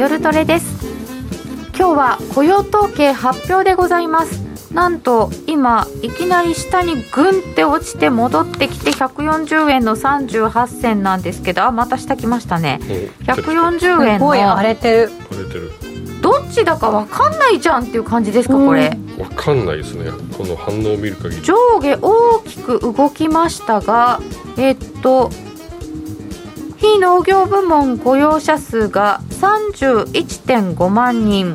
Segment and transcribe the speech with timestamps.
[0.00, 0.86] 夜トレです。
[1.76, 4.72] 今日は雇用統計発表でございます。
[4.72, 12.80] なんと今いきなり下にグンって落ちて戻ってきて140円の38銭なんですけどあまた下来ましたね。
[13.24, 15.10] 140円の荒れてる。
[15.32, 15.70] 荒れてる。
[16.22, 18.96] どっちだか分かんないじゃんっていう感じですかこれ。
[19.18, 20.10] 分かんないですね。
[20.34, 21.42] この反応を見る限り。
[21.42, 24.18] 上下大きく動きましたが
[24.56, 25.30] えっと
[26.80, 31.54] 非農業部門雇用者数が31.5万人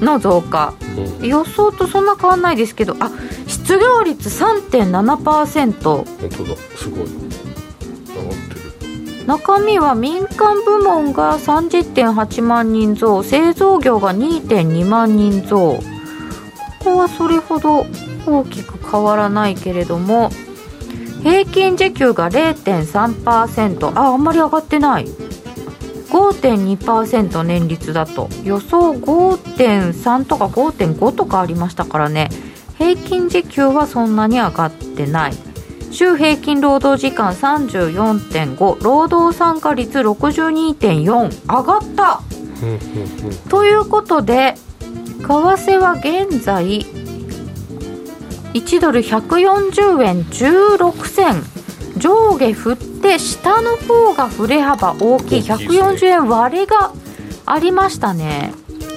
[0.00, 0.74] の増加、
[1.20, 3.10] うん、予想とそんな変わんないですけどあ
[3.46, 6.56] 失業率3.7%本当だ。
[6.76, 7.00] すごい。
[7.00, 9.26] 上がってる。
[9.26, 15.78] 中身は民間部門が30.8万人増製造業が2.2万人増。
[16.80, 17.86] ここはそれほど
[18.26, 20.30] 大きく変わらないけれども
[21.22, 25.06] 平均時給が0.3%ああんまり上がってない。
[26.10, 28.28] 5.2%年率だと。
[28.42, 32.30] 予想5.3とか5.5とかありましたからね。
[32.78, 35.32] 平均時給はそんなに上がってない。
[35.90, 42.22] 週平均労働時間34.5労働参加率62.4上がった。
[43.48, 44.54] ということで
[45.20, 46.84] 為替は現在
[48.54, 51.42] 1ドル140円16銭
[51.98, 55.40] 上下振って下の方が振れ幅大きい。
[55.42, 56.92] 140円割れが
[57.46, 58.52] ありましたね。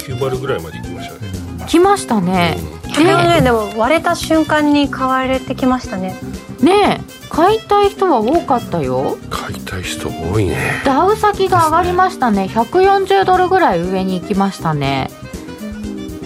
[0.07, 1.31] 9割ぐらいまで行きましたね。
[1.67, 6.19] 来ましたね、うん、140円でも割れた瞬間に買われてきましたね。
[6.61, 7.13] ねえ。
[7.29, 9.17] 買いたい人は多かったよ。
[9.29, 10.55] 買いたい人多いね。
[10.85, 12.43] ダウ先が上がりましたね。
[12.43, 15.09] 140ドルぐらい上に行きましたね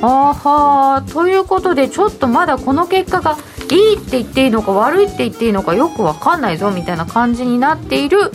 [0.01, 3.37] あはということでちょっとまだこの結果が
[3.71, 8.33] いいって言っていいのか悪いって言っていいのかよく分かんないぞみたいな感じになっている為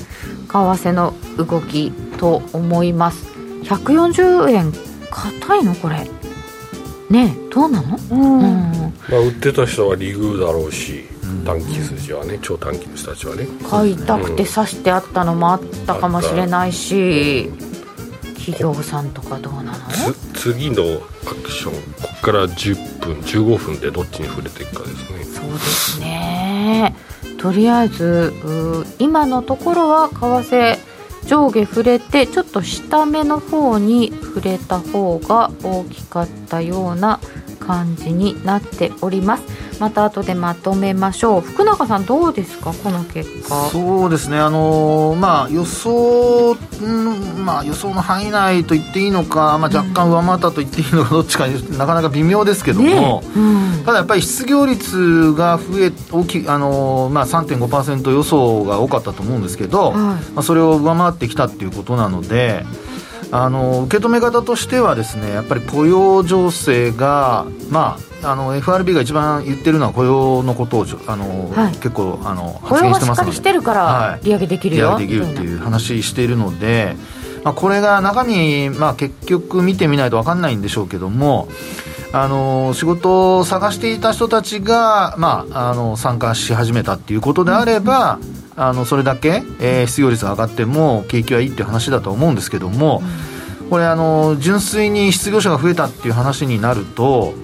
[0.48, 3.26] 替の動きと思います。
[3.64, 4.72] 140円
[5.10, 6.08] 硬いのこれ。
[7.10, 11.04] ねどうなの、うん、うん、まあ、売ってた人はリグだろうし
[11.44, 13.46] 短期筋はね、超短期の人たちはね。
[13.68, 17.50] 買いたくて刺してあったのもあったかもしれないし、
[18.36, 19.78] 企業さんとかどうなの？
[20.42, 20.82] 次の
[21.24, 25.24] アクションここから10分15分でどっちに触れていくかですね。
[25.24, 26.96] そうですね。
[27.38, 28.32] とりあえず
[28.98, 30.78] 今のところは為替
[31.26, 37.20] 上下触れてちょっと下目の方に触れた方が大きかったような
[37.66, 39.44] 感じになっております。
[39.80, 41.40] また後でまとめましょう。
[41.40, 42.72] 福永さんどうですか？
[42.72, 43.68] この結果。
[43.70, 44.38] そうですね。
[44.38, 46.56] あのまあ予想、
[47.44, 53.22] まあ、予想の範囲内と言っていいのか、まあ、若干上回ったと言っていいのか、どっちかなかなか微妙ですけども、ね。
[53.36, 53.38] う
[53.80, 62.64] ん、ただやっぱり失業率が増え大きあの、まあ、3.5%予想が多かったと思うんですけど、はい、まあ、それを上回ってきたっていうことなので
[63.32, 73.32] あの受け止め方としてはですねやっぱり雇用情勢が、まあ、あの FRB が一番言ってるのは雇用のことをあの、はい、結構あの発言してますので。
[73.32, 76.94] してるから利上げできるよ、はい、利上げできるっていう話しているので、
[77.42, 81.48] まあ、これが中身、まあ、結局見てみないと分かんないんでしょうけども
[82.12, 93.02] あの仕事を探していた人たちが、まあ、あの参加し始めたっていうことであれば、うんあのそれだけ、えー、失業率が上がっても景気はいいっていう話だと思うんですけども、
[93.62, 97.34] うん、これあの純粋に失業者が増えたっていう話になると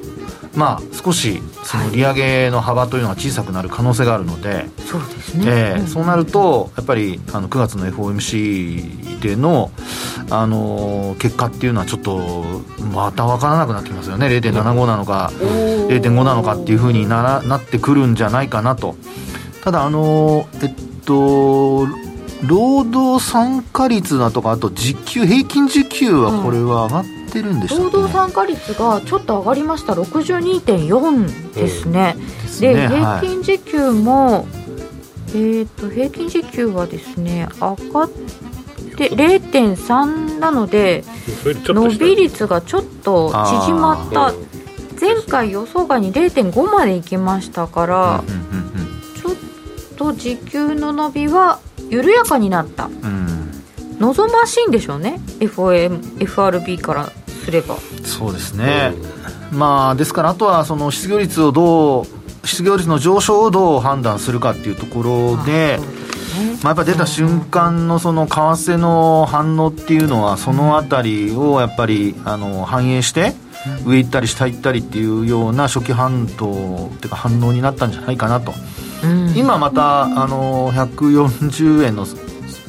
[0.55, 9.71] まあ少しその利上げの幅というのが小さくなる可能性があるので、そうですね、えー、そうなるとやっぱりあの9月の FOMC での
[10.31, 12.45] あの結果っていうのはちょっと
[12.93, 14.27] また分からなくなってきますよね。
[14.27, 18.97] 0.75なのか0.5なのかっていうふうにならなってくるんじゃないかなと。
[19.63, 21.89] ただあのえっと
[22.47, 29.95] 労働参加率だとかあと時給平均時給はこれは上がってるんでしょう、ね、労働参加率がちょっと上がりました。
[29.95, 34.45] 62.4ですね、うん、で、ね、平均時給も、はい、
[35.31, 38.11] えーと、平均時給はですね上がっ
[38.97, 41.05] て0.3なので
[41.45, 44.35] 伸び率がちょっと縮まった。
[45.01, 48.88] 前回予想外に0.5までいきましたから、うんうん
[49.99, 51.59] と時給の伸びは
[51.91, 53.51] 緩やかになった、うん、
[53.99, 55.21] 望ましいんでしょうね。
[55.41, 57.11] FOM FRB から
[57.45, 57.77] すれば。
[58.05, 58.93] そうですね、
[59.53, 65.79] うん、まあですからあとはその失業率をどう失業率の上昇をどう判断するかっていうところで、
[66.63, 73.35] まあ、やっぱ出た瞬間のその為替の反応っていうのはそのあたりをやっぱりあの反映して
[73.85, 78.55] 上行ったり下行ったりっていうような初期反応っていうか反応になったんじゃないかなと
[79.37, 82.07] 今またあの140円の、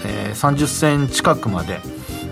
[0.05, 1.79] えー、30銭近くまで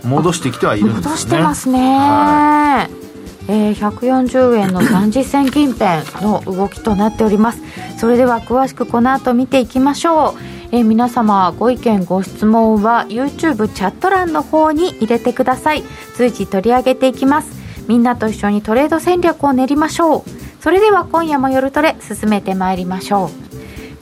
[0.03, 1.09] 戻してきてはいるんですよね。
[1.09, 7.61] 戻してますね、はい、えー、140円の30銭近辺の動きとなっております。
[7.97, 10.33] それでは詳しくこの後見ていきましょう。
[10.71, 15.83] えー、皆様ご意見ご質問は YouTube チャット欄の方に入れてください。
[16.15, 17.57] 随時取り上げていきます。
[17.87, 20.37] みんなと一緒にトレード戦略を練りましょう。
[20.59, 23.46] それでは今夜も夜トレ進めてまいりましょう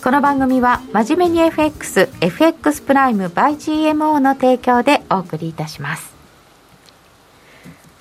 [0.06, 6.14] この番組は真面目に FX FX プライム by GMO の提供でお送りいたします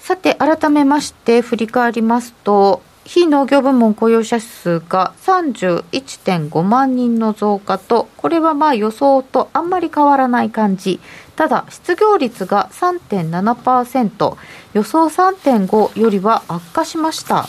[0.00, 11.00] さて改めまして振り返りますと非農業部門雇用者数が31.5万人の増加と、これはまあ予想とあんまり変わらない感じ。
[11.36, 14.36] ただ、失業率が3.7%、
[14.72, 17.42] 予想3.5よりは悪化しました。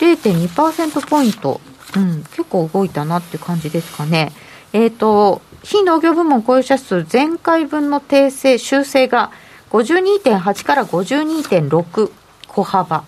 [0.00, 1.60] 0.2%ポイント。
[1.96, 4.32] うん、結構動いたなって感じですかね。
[4.72, 9.32] えっ、ー、と、非農業部門雇用者数前回分の訂正、修正が
[9.70, 12.12] 52.8から52.6
[12.48, 13.04] 小幅。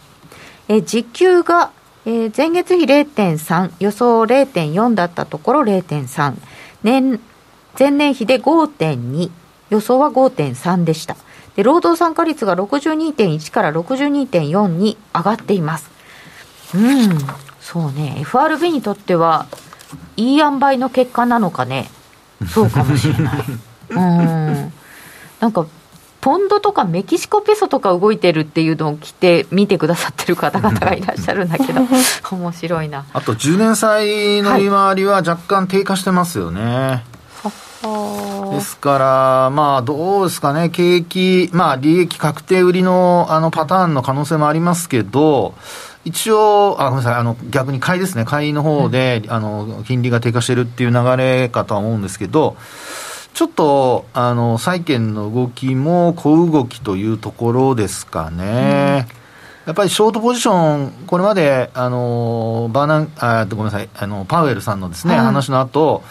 [0.68, 1.70] え時給が
[2.10, 6.36] えー、前月比0.3、予想0.4だったところ0.3、
[6.82, 7.20] 年、
[7.78, 9.30] 前年比で5.2、
[9.68, 11.16] 予想は5.3でした。
[11.54, 15.90] で、労働参加率が62.1から62.4に上がっています。
[16.74, 17.18] うん、
[17.70, 19.46] そうね、FRB にとっては、
[20.16, 21.90] いい塩梅の結果なのかね。
[22.48, 23.44] そうかもしれない。
[23.92, 24.72] うん。
[25.38, 25.66] なんか、
[26.22, 31.82] ポンドとかメキシコペソとか動いてるっていうのを来て見てくださってる方々がいらっしゃるんだけど
[32.32, 37.04] 面白いなあと10年債の利回りは若干低下してますよね、
[37.82, 45.54] はい、ですからまあどうですかね景気まあ利益確定売りのあのパターンの可能性もありますけど
[46.04, 48.24] 一応、あ、ごめんなさい、あの、逆に買いですね。
[48.24, 52.56] 買いの方で、うん、あの、金利が低下してるっていう流れかとは思うんですけど、
[53.34, 59.06] ちょっと、あの、債券の動きも小動きというところですかね。
[59.12, 59.18] うん
[59.68, 66.02] やっぱりショートポジション、これまで、あの、バーナン、あ、ごめんなさい、あの、パウエルさんのですね、話の後、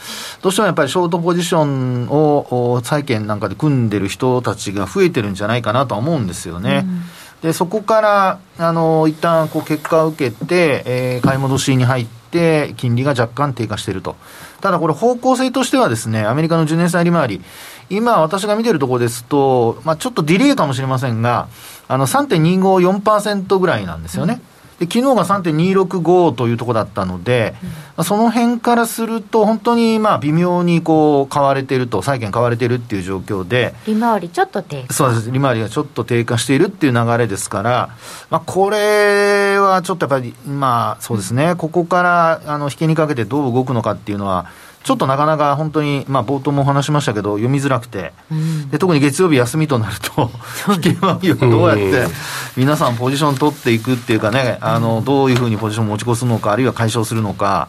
[0.44, 6.84] どうしてもやっぱりショートポジションを債券なんかで組んでる人たちが増えてるんじゃないかなとは思うんですよね。
[6.86, 7.02] うん
[7.42, 14.16] でそこからあの一旦こう結果を受けて、えー、買い戻しに入って、金利が若干低下していると。
[14.60, 17.42] ただこれ方向性としてはですね、アメリカの10年債利回り、
[17.90, 21.48] 今私が見てるところですと、まあちょっとディレイかもしれませんが、
[21.88, 24.42] あの3.254%ぐらいなんですよね。
[24.52, 27.56] うんで昨日が3.265というところだったので、
[27.98, 34.94] うん、その辺からすると、本当にまあ微妙にこう買われてると、債券買われてるっていう状況で、利回りちょっと低下。
[34.94, 37.90] そうです、利回りがちょっと低下しているっていう流れですから、
[38.30, 44.46] まあ、これはちょっとやっぱり、まあそうですね、ここからあの引けにかけてどう動くのかっていうのは、
[44.88, 50.32] ちょっとなかなか本当に、まあ、冒頭もお話しましたけど、読みづらくて、うん、で特に月曜日休みとなると、
[50.76, 52.08] 引け回りをどうやって
[52.56, 57.68] 皆さん、ポジション取っていくっていうかね、あのどういうふうにポジション持ち越すのか、あるいは解消するのか、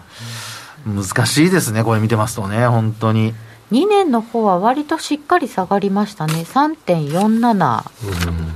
[0.86, 3.34] 難しいですね、これ見てますとね、本当に。
[3.72, 7.84] 2年の方は割としっかり下がりましたね、3.47。
[8.28, 8.54] うん、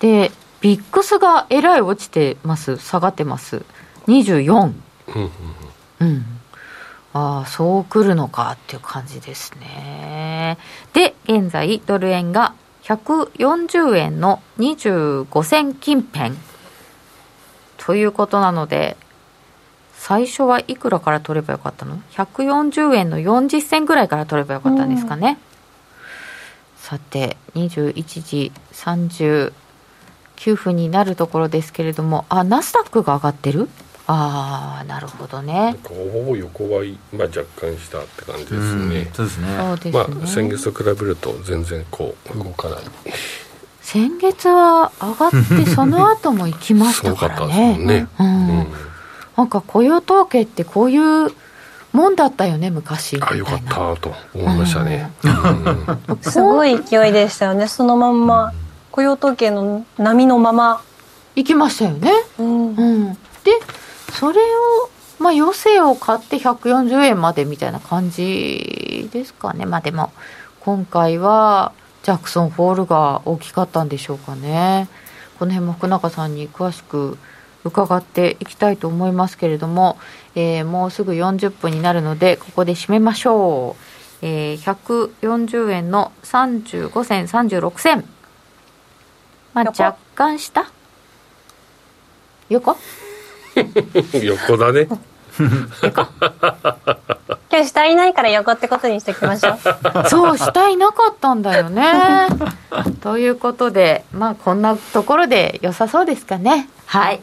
[0.00, 0.32] で、
[0.62, 3.66] ビックスがえらい落ちてます、下がってます、
[4.06, 4.72] 24。
[5.14, 5.30] うん、
[6.00, 6.37] うん
[7.18, 10.56] ああ、そう来るのかっていう感じですね。
[10.92, 16.36] で、現在、ドル円が140円の25銭近辺
[17.76, 18.96] ということなので、
[19.94, 25.38] 最初はいくらから取ればよかったの ?140 円の40銭ぐらいから取ればよかったんですかね。
[26.76, 29.52] さて、21時39
[30.54, 33.68] 分になるところですけれども、あ、ナスダックが上がってる？
[34.10, 35.76] ああなるほどね。
[35.84, 39.10] ほぼ横ばい、まあ、若干したって感じですね。
[39.12, 39.48] そうですね。
[39.92, 42.78] まあ先月と比べると全然こう動かない。
[43.82, 47.76] 先月は上がってその後も行きましたからね。
[47.78, 48.66] ね、うん、うん、
[49.36, 51.30] なんか雇用統計ってこういう
[51.92, 53.20] もんだったよね昔。
[53.20, 55.12] あよかったと思いましたね、
[56.08, 57.68] うん、すごい勢いでしたよね。
[57.68, 58.54] そのまんま
[58.90, 60.80] 雇用統計の波のまま。
[61.36, 62.10] 行きましたよね、
[62.40, 63.20] うん、うん、で
[64.12, 69.66] それを、まあ、余生を買って140円までみたいな感じですかね。
[69.66, 70.12] まあでも、
[70.60, 71.72] 今回は
[72.02, 74.88] ジャクソンホールが大きかったんでしょうかね。
[75.38, 77.16] この辺も福永さんに詳しく
[77.64, 79.98] 伺っていきたいと思いますけれども、
[80.34, 83.84] えー、もうすぐ40分になるので、ここで締めましょう。
[84.22, 88.04] えー、140円の35銭、36銭。
[89.54, 90.70] まあ、若干下？
[92.48, 92.76] 横？
[94.22, 94.88] 横だね。
[95.80, 95.92] 結
[97.48, 99.58] く 下いないから横ってことにしておきましょう。
[100.08, 101.84] そう、下いなかったんだよね。
[103.00, 106.68] ということで、まあ、こんなところで良さそうですかね。
[106.86, 107.20] はい。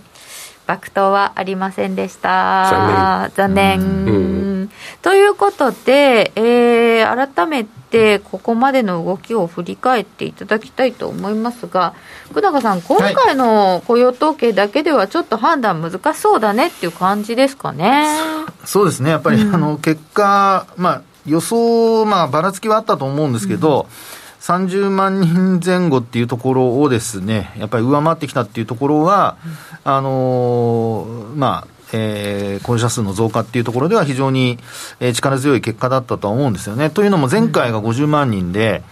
[0.67, 3.29] 爆投はありませんでした。
[3.35, 4.44] 残念。
[4.65, 4.71] うん。
[5.01, 11.93] ということで、えー改めてここまでの動きを振り返っていただきたいと思いますが、
[12.29, 18.17] 福永さん、今回の雇用統計だけではちょっと判断難しそうだねっていう感じですかね。
[18.65, 23.87] そうですね、やっぱり、あの結果、まあ、予想、まあ、ばらつきはあったと思うんですけど、
[24.41, 29.37] 30万人前後っていうところをですね、やっぱり上回ってきたっていうところは、
[29.83, 34.59] あのーまあ、えー雇用者数の増加っていうところでは非常に、
[34.99, 36.89] えー力強い結果だったとは思うんですよね。
[36.89, 38.83] というのも前回が50万人で、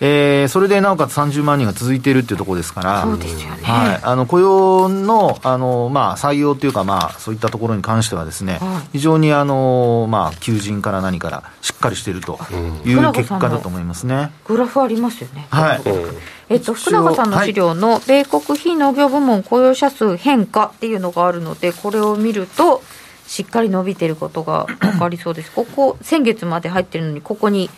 [0.00, 3.62] えーそれでなおかつ30万人が続いているっていうところですから、そうですよね。
[3.62, 12.38] はい、あの雇用のあの、まあ、採用というか、まあ、そういったところに関してはですね、はい非常にあの、まあ、求人から何からしっかりしていると
[12.84, 14.30] いう結果だと思いますね。
[14.44, 15.46] グラフありますよね。
[15.50, 16.16] はい、うん
[16.52, 22.82] えっと、福永さんの資料の米国非農業部門雇用者数変化っていうのがあるので、これを見ると、
[23.26, 25.50] しっかり伸びてることが分かりそうです。
[25.52, 27.70] ここ、先月まで入ってるのに、ここに、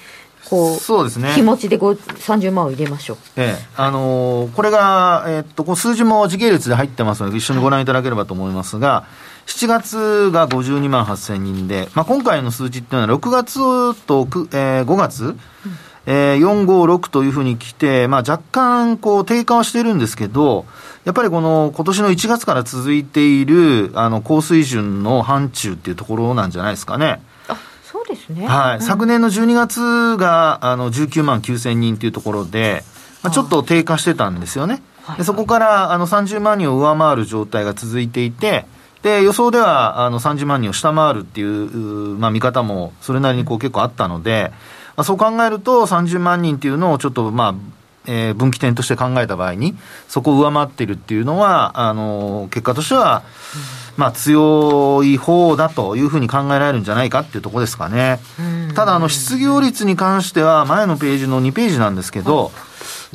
[0.51, 1.33] こう、そうですね。
[1.35, 3.17] 気持ちでご30万を入れましょう。
[3.37, 9.05] ええあのーこれが、えっと、こう数字も時系列で入ってますので、一緒にご覧いただければと思いますが、
[9.47, 15.37] 7月が52万8000人で、まあ、今回の数字っていうのは、6月とく、えー5月、
[16.07, 20.67] えー456というふうに来て、まあ、若干こう低下はしてるんですけど、
[21.05, 27.23] やっぱりこの今年の1月から続いているあの高水準の範疇っていうところなんじゃないですかね。
[27.49, 28.47] あ、そうですね。
[28.47, 32.85] はい、うん昨年の12月があの19万9000人というところで、
[33.23, 34.83] まあ、ちょっと低下してたんですよね。
[35.05, 38.65] はいでそこからあの30万人を上回る状態が続いていて、
[39.03, 44.57] で予想ではあの30万人を下回るっていう、うまあ、見方もそれなりにこう結構あったので、ま
[44.97, 47.55] あ、そう考えると30万人っていうのをちょっとまあ、
[48.07, 49.77] えー分岐点として考えた場合に、
[50.09, 53.23] そこを上回っているっていうのは、あの結果としては、
[53.97, 58.19] まあ、強い方だというふうに考えられるんじゃないかっていうところですかね。
[58.75, 62.51] ただ、あの、失業率に関しては、前のページの2ページなんですけど、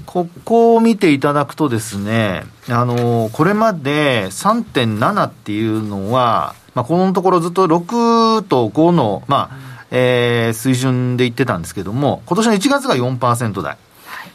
[0.05, 13.77] ここを見ていただくとですね、あの、これまで3.7っていうのは、まあ、このところずっと6と5の、まあ、えー水準で言ってたんですけども、今年の1月が4%台。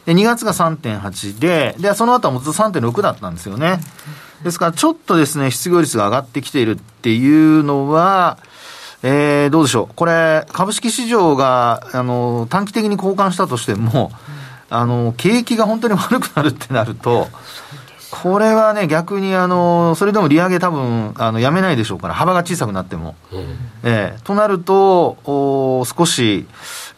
[0.06, 3.78] で、2月が3.8で、で、その後はもうずっと3.6だったんですよね。
[4.42, 8.38] ですから、ちょっとですね、失業率が上がってきているっていうのは、
[9.02, 9.94] えー、どうでしょう。
[9.94, 14.12] これ、株式市場が、あの、短期的に交換したとしても、
[14.70, 17.28] あの、景気が本当に悪くなるってなると、
[18.22, 23.16] これはね、逆に、あの、それでも利上げ多分、あの、やめないでしょうから、幅が小さくなっても。
[23.82, 26.46] ええとなると、お少し、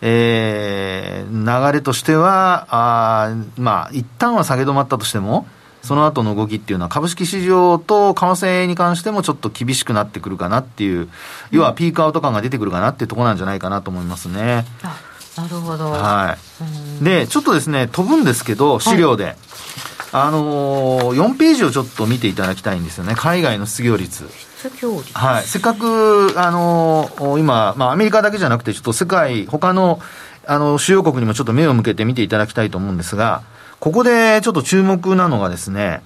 [0.02, 5.46] えー流れとしては、あーまあ、一旦は下げ止まったとしても、
[5.82, 11.08] その後の動きっていうのは、株式市場と為替に関してもちょっと厳しくなってくるかなっていう、
[11.50, 14.66] 要はピークアウト感が出てくるかなっていうところなんじゃないかなと思いますね。
[14.82, 14.96] あ、
[15.40, 15.90] なるほど。
[15.90, 16.37] は
[17.00, 17.04] い。
[17.04, 19.37] で、ちょっとですね、飛ぶんですけど、資料で。
[20.18, 23.14] あのー、4ページをちょっと見ていただきたいんですよね。
[23.14, 24.26] 海外の失業率。
[24.62, 25.12] 失業率。
[25.12, 30.00] はい、せっかく、あのー今、まあ、アメリカだけじゃなくて、ちょっと世界、他の、
[30.46, 33.42] あの、主要国にもちょっと目を向けて見ていただきたいと思うんですが、
[33.78, 36.02] ここでちょっと注目なのがですね、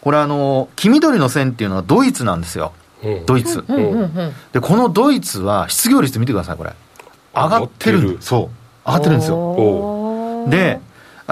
[0.00, 2.72] これあの、黄緑の線っていうのはドイツなんですよ。
[3.04, 3.64] うんドイツ。
[3.66, 4.34] うんうんうん。
[4.52, 6.72] で、このドイツは失業率見てください、これ。
[7.34, 7.98] 上がってる。
[7.98, 8.40] 上がってるそう。
[8.86, 10.46] 上がってるんですよ。
[10.48, 10.80] で、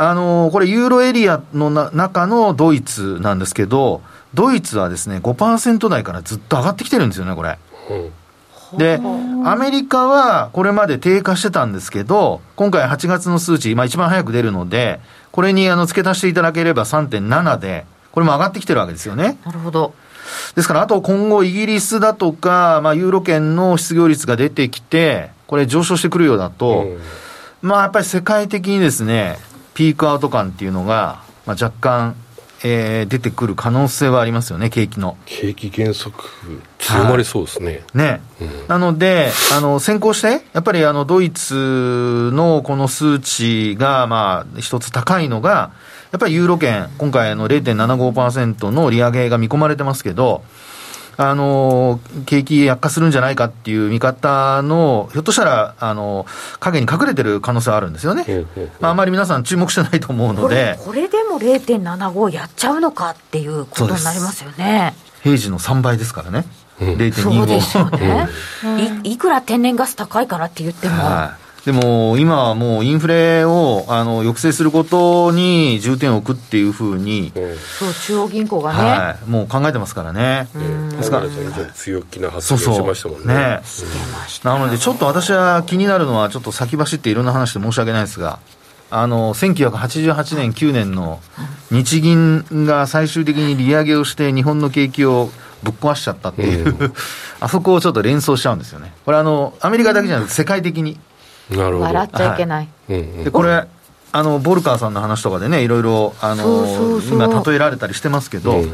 [0.00, 4.00] あのこれ、ユーロエリアのな中のドイツなんですけど、
[4.32, 7.58] ドイツはですね、5%台からずっと上がってきてるんですよね、これ。
[7.90, 8.12] うん
[8.76, 9.00] で、
[9.46, 15.00] アメリカはこれまで低下してたんですけど、今回8月の数値、まあ一番早く出るので、
[15.32, 19.38] これにあの付け足していただければ3.7で、これも上がってきてるわけですよね。
[19.46, 19.94] なるほど。
[20.54, 26.98] ですから、あと今後イギリスだとか、まあユーロ圏の失業率が出てきて、これ上昇してくるようだと、うん
[27.60, 29.36] まあやっぱり世界的にですね、
[29.78, 32.16] ピークアウト感っていうのが、まあ若干、
[32.64, 35.16] えー出てくる可能性はありますよね、景気の。
[35.24, 36.12] 景気減速
[36.80, 37.84] 強まりそうですね。
[37.94, 38.20] ね。
[38.66, 45.70] なので、あの、先行して、やっぱりあの、ドイツのこの数値が、まあ、一つ高いのが、
[46.10, 50.42] やっぱりユーロ圏、今回の0.75%の利上げが見込まれてますけど、
[51.20, 56.26] あの、景気悪化するんじゃないかっていう見方の、ひょっとしたら、あの、
[56.60, 58.24] 影に隠れてる可能性はあるんですよね。
[58.78, 64.94] まあ、あまり皆さん注目してないと思うのこれで、これでも0.75やっちゃうのかっていうことになりますよね。
[65.24, 66.44] 平時の3倍ですからね。
[66.78, 67.98] そうですよ0.25。
[68.76, 77.30] ね、いいくら天然ガス高いからって言っても、はいでも今はもうインフレをあの抑制することに重点を置くっていうふうに、
[77.78, 80.48] そう中央銀行がね、はい、もう考えてますからね。
[80.96, 81.26] ですから
[81.74, 83.34] 強気な発言しましたもんね。
[83.34, 83.60] ね。
[84.44, 88.38] なのでちょっと私は気になるのはちょっと先走っていろんな話で申し訳ないですが
[88.90, 91.20] あの1988年9年の
[91.70, 95.28] 日銀が最終的に利上げをして日本の景気を
[95.62, 96.94] ぶっ壊しちゃったっていう、
[97.40, 98.94] あそこをちょっと連想しちゃうんですよね。
[99.04, 100.98] これあのアメリカだけじゃなくて世界的に
[101.50, 103.24] 笑っちゃいけない、うんうん。
[103.24, 103.66] でこれ
[104.10, 107.18] あのボルカーさんの話とかでねいろいろあのそうそうそう。
[107.18, 108.72] 今例えられたりしてますけど、うんうん。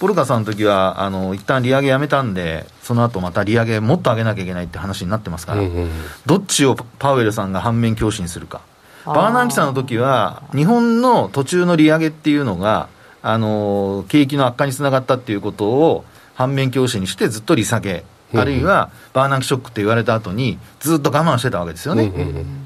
[0.00, 5.90] ボルカーさんの時はあの一旦利上げやめたんでその後また利上げもっと上げなきゃいけないって話になってますから、うんうん
[6.24, 8.60] どっちをパウエルさんが反面教師にするか。
[9.04, 12.88] バーナンキさんの時は日本の途中の利上げっていうのが
[13.22, 16.04] あの景気の悪化につながったっていうことを
[16.34, 18.04] 反面教師にしてずっと利下げ
[18.34, 22.12] あるいはバーナンキショックって言われた後にずっと我慢してたわけですよね、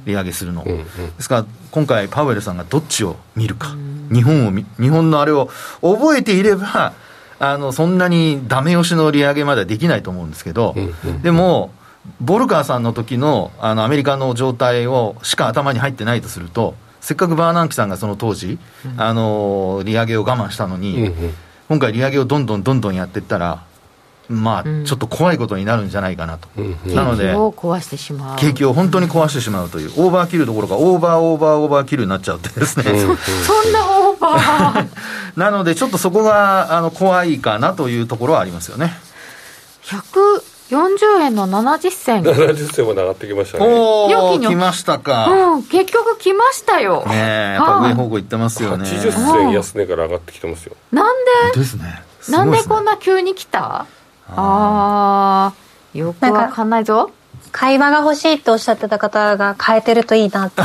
[0.06, 0.84] 利上げするの、で
[1.20, 3.76] すから今回パウエルさんがどっちを見るか、
[4.12, 5.50] 日本を見日本のあれを
[5.82, 6.94] 覚えていれば
[7.38, 10.74] あのそんなにダメ押しの利上げまではできないと思うんですけど、
[11.22, 11.72] でも
[12.20, 18.58] ボルカーさんの時のあのアメリカの状態をしか頭に入ってないとするとせっかくバーナンキさんがその当時、
[18.96, 21.12] あの利上げを我慢したのに、
[21.68, 23.64] 今回利上げをどんどんどんどんやっていったら
[24.30, 24.84] まあ、うん。
[24.84, 26.94] ちょっと怖いことになるんじゃないかなと、うんうん。
[26.94, 28.38] なので景気を壊してしまう。
[28.38, 34.86] 景気を本当に壊してしまうという、オーバーキルどころか、オーバーオーバーオーバーキルになっちゃうってですね、そんなオーバー。
[35.36, 38.96] なので、ちょっとそこがあの怖いかなというところはありますよね。
[39.84, 42.22] 140円の70銭。
[42.22, 43.66] 70銭まで上がってきましたね。
[43.66, 45.26] おー、ニョキニョキ来ましたか。
[45.26, 48.88] うん結局来ましたよ、ねえ、やっぱ上方向行ってますよね。
[48.88, 50.76] 80銭安値から上がってきてますよ。
[50.92, 51.16] なん
[51.52, 51.58] で？
[51.58, 52.02] ですね。
[52.20, 53.86] すなんでこんな急に来た？
[54.36, 55.98] あー。
[55.98, 57.10] よくわかんないぞ。
[57.52, 60.62] 会話が欲しいっておっしゃってた方が変えてるといいなって。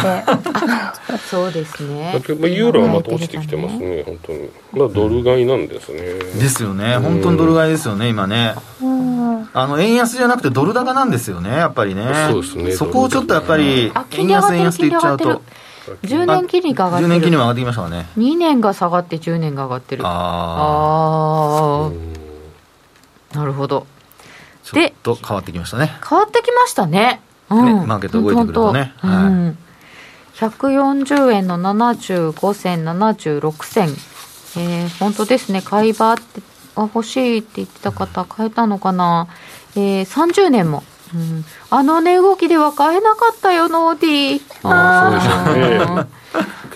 [1.29, 2.11] そうですね。
[2.13, 4.49] だけどまあユーロはまた落ちてきてますね本当に。
[4.73, 5.99] まあドル買いなんですね。
[5.99, 6.97] ですよね。
[6.97, 8.55] 本当にドル買いですよね、今ね。
[8.81, 9.49] うん。
[9.53, 12.03] あの、円安じゃなくてドル高なんですよね、やっぱりね。
[12.29, 15.41] そうですねそこをちょっとやっぱりあ、金円安円安って言っちゃうと。
[16.03, 18.07] 10年金利が上がって10る年金利も上がってきましたわね。
[18.17, 20.03] 2年が下がって10年が上がってる。
[20.05, 22.24] ああ
[23.35, 25.91] なるほどあ、ちょっと変わってきましたね。
[26.07, 27.21] 変わってきましたね。
[27.49, 29.57] うん、ねマーケット動いてくるとねほんはいうん
[30.35, 33.89] 140円の75銭、76銭。
[34.57, 35.61] えー、本当ですね。
[35.61, 36.41] 買い場って、
[36.75, 39.27] あ欲しいって言ってた方、買えたのかな。
[39.77, 40.83] えー、30年も。
[41.13, 44.67] うん、あの値動きでは買えなかったよ、ノーディー。
[44.67, 46.07] ああそうでしょうね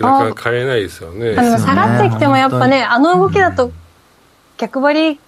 [0.02, 3.72] あなかなか買えないですよねあのですよね下がってきてもやっぱね、あの動きだと
[4.58, 5.20] 逆張り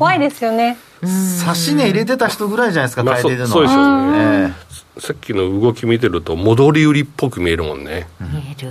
[0.00, 0.78] 怖いですよね。
[1.02, 4.54] うん差し値入れてた人ぐらいじゃないですか、まあ変えてるのそうそうでしょうね
[4.98, 8.70] えさっきの動き見てると戻り売りっぽく見えるもんね見える。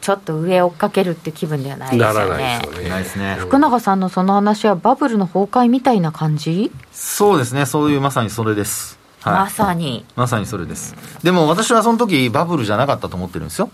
[0.00, 2.14] ちょっと上追っかけるって気分ではないですよね。
[2.14, 3.36] ならないですよねえないですね。
[3.38, 8.98] 福永さんのその話はバブルの崩壊みたいな感じ、そうですね、そういうまさにそれです。
[9.20, 10.04] はいまさに。
[10.16, 10.94] まさにそれです。
[11.22, 13.70] でも私はその時バブルじゃなかったと思ってるんですよ。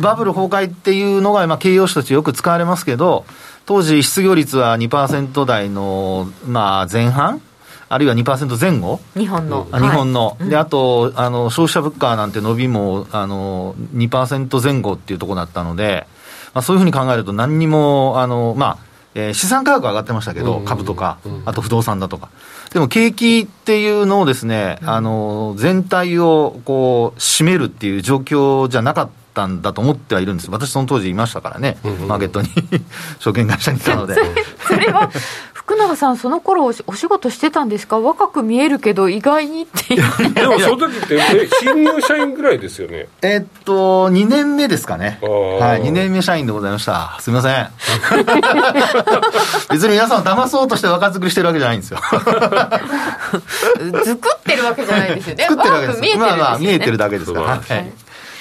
[0.00, 3.24] バブル崩壊っていうのが、まあ、形容詞としてよく使われますけど、
[3.66, 7.42] 当時失業率は2%台の、まあ、前半？
[7.88, 9.00] あるいは2%前後？
[9.16, 9.66] 日本の。
[9.72, 10.36] あ日本の。
[10.40, 16.06] の、であとあの消費者物価なんて伸びもあの2%前後っていうところだったので、
[16.54, 18.78] まあ、そういうふうに考えると、何にもあの、まあ
[19.14, 20.64] えー資産価格は上がってましたけど、うん。
[20.64, 22.28] 株とかうん、あと不動産だとか、
[22.72, 32.48] でも景気っていうのをですね、あの全体をこう占めるっていう状況じゃなかったんだと思ってはいるんです、私、その当時いましたからね、うんマーケットに、
[33.20, 34.14] 証券会社にいたので。
[34.66, 35.10] そ れは、
[35.52, 37.98] 福永さん、その頃お仕お仕事してたんですか？
[37.98, 40.32] 若く見えるけど、意外にっていう。
[40.32, 45.18] でもその時ってえ 新入社員ぐらいですよねえっと、2年目ですかね。
[45.22, 47.16] はい、2年目社員でございました。
[47.20, 47.68] すみません。
[49.70, 51.98] 別に皆さんを騙そうとして若作りしてるわけじゃないんですよ。
[52.04, 52.20] 作
[54.38, 55.46] ってるわけじゃないですよね。
[55.48, 55.56] 作っ。
[56.18, 57.46] まあまあ、見えてるだけですから。
[57.48, 57.92] はい。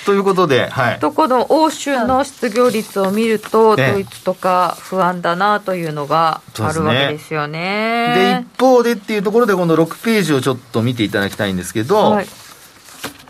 [0.06, 1.00] ということで、はい。
[1.00, 8.46] とこの欧州の失業率を見ると、ええドイツとか不安だなというのがあるわけですよで、ね。
[8.56, 12.28] 一方でっていうところで、今度6ページをちょっと見ていただきたいんですけど、はい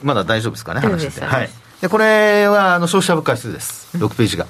[0.03, 1.25] まだ大丈夫ですかね、話して。
[1.25, 1.49] はい。
[1.81, 3.97] で、これは、あの、消費者物価指数です。
[3.97, 4.45] 6ページが。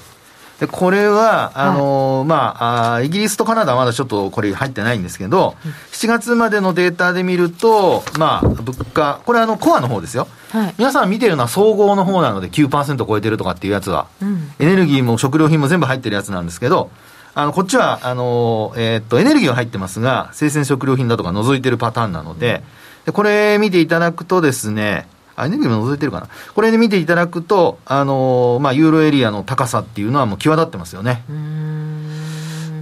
[0.60, 5.56] で、これは、あのまああー、イギリスとカナダはまだちょっとこれ入ってないんですけど、
[5.92, 10.28] 7月までのデータで見ると、まあ、物価、これあの、コアの方ですよ。
[10.52, 10.76] はい。
[10.78, 14.52] 皆さん見てるのは総合の方なので9%超えてるとかっていうやつは、うん。
[14.60, 16.90] エネルギーも食料品も全部入ってるやつなんですけど、
[17.38, 22.64] あのこっちはあの、えー、っとエネルギーが入ってますが、生鮮食料品だとか除いてるパターンなので、
[23.06, 25.06] でこれ見ていただくとですね、
[25.38, 26.28] エネルギーも除いてるかな。
[26.54, 31.24] これで見ていただくと、あのまあ、ユーロエリアの高さっていうのはもう際立ってますよね。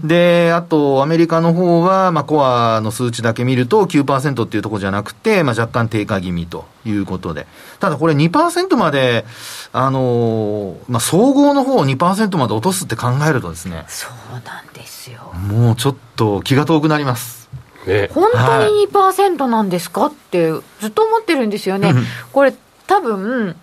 [0.03, 7.47] で、あと、アメリカの方は、まあ、コアの数値だけ見ると9%っていうところじゃなくて、まあ、若干低下気味ということで。
[7.79, 9.25] ただこれ2%まで、
[9.71, 13.85] あのまあ、総合の方を2%まで落とすって考えるとですね。
[13.87, 15.31] そうなんですよ。
[15.33, 17.42] もうちょっと気が遠くなります。
[17.85, 20.05] ね、本当に2%なんですか？
[20.07, 21.93] ってずっと思ってるんですよね。
[22.31, 22.53] これ
[22.87, 23.55] 多分、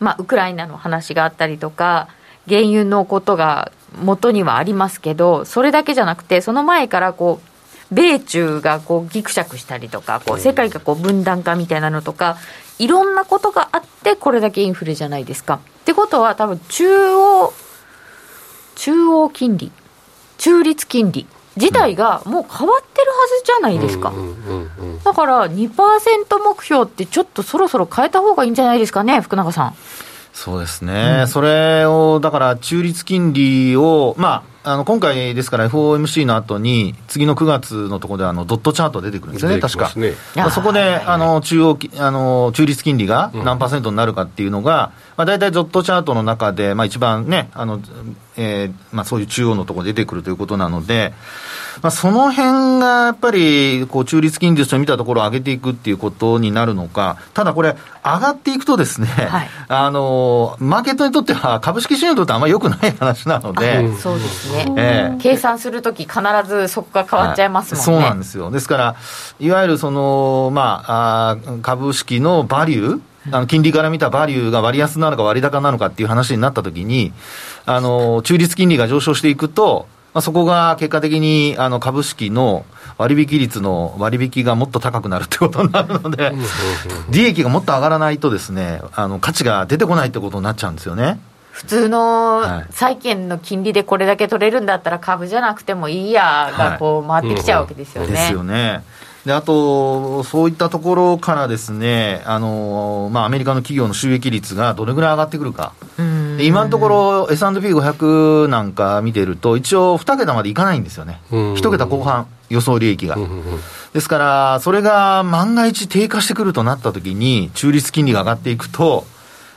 [0.00, 2.08] まあ、ウクライナの話があったりとか、
[2.48, 12.36] 原油のことが元にはありますけど、それだけじゃなくて、その前からこう、米中がこうギクシャクしたりとか、こう世界がこう分断化みたいなのとか、
[12.78, 15.54] いろんなことがあって、これだけインフレじゃないですか。
[15.54, 17.52] ってことは、多分中央、
[18.76, 19.72] 中央金利、
[20.36, 21.26] 中立金利
[21.58, 24.12] 自体がもう変わってるはずじゃないですか。
[25.04, 25.68] だから2%
[26.44, 29.74] 目標ってちょっとそろそろ変えた方がいいんじゃないですかね、福永さん。
[30.32, 39.92] そうですね、うん、それをだから中立金利を、まあ、あの今回ですから FOMC の後に、次の9月のところであのドットチャート出てくるんですよね、確か。
[40.50, 47.80] そこであの中央あの中立金利が何パーセントになるかっていうのが、うんまあ、大体ドットチャートの中で、まあ、一番ね、あの
[48.36, 51.12] えーまあ、そういう中央のところ出てくるということなので、
[51.82, 68.96] まあ、その辺がやっぱりこう中立金利として見たところを上げていくっていうことになるのか、ただこれ、上がっていくとですね、はい、あのマーケットにとっては、株式市場にとってはあんまりよくない話なので、そうですね、えー、計算するとき、必ずそこが変わっちゃいますもんね、はい、そうなんですよ、ですから、
[69.40, 73.00] いわゆるその、まあ、あ株式のバリュー、
[73.32, 77.12] あの金利から見たバリューが割安なのか割高なのかっていう話になったときに、
[77.66, 82.64] あの中立金利が上昇していくと、まあ、そこが結果的にあの株式の
[82.96, 86.32] 割引率の割引がもっと高くなるってことになるので、
[87.10, 91.20] 利益がもっと上がらないとですね、あの価値が出てこないってことになっちゃうんですよね。
[91.52, 98.12] 普通の債券の金利でこれだけ取れるんだったら株じゃなくてもいいやがこう回ってきちゃうわけですよね。
[98.12, 98.84] ですよね。
[99.26, 105.72] であと、そういったところからですね、あのまあ、アメリカの企業の収益率がどれぐらい上がってくるか、
[106.40, 113.16] 今のところ S&P500 なんか見てると、一応2桁までいかないんですよね、1桁後半、予想利益が。
[113.92, 119.06] ですから、それが万が一低下してくるとなったときに、中立金利が上がっていくと、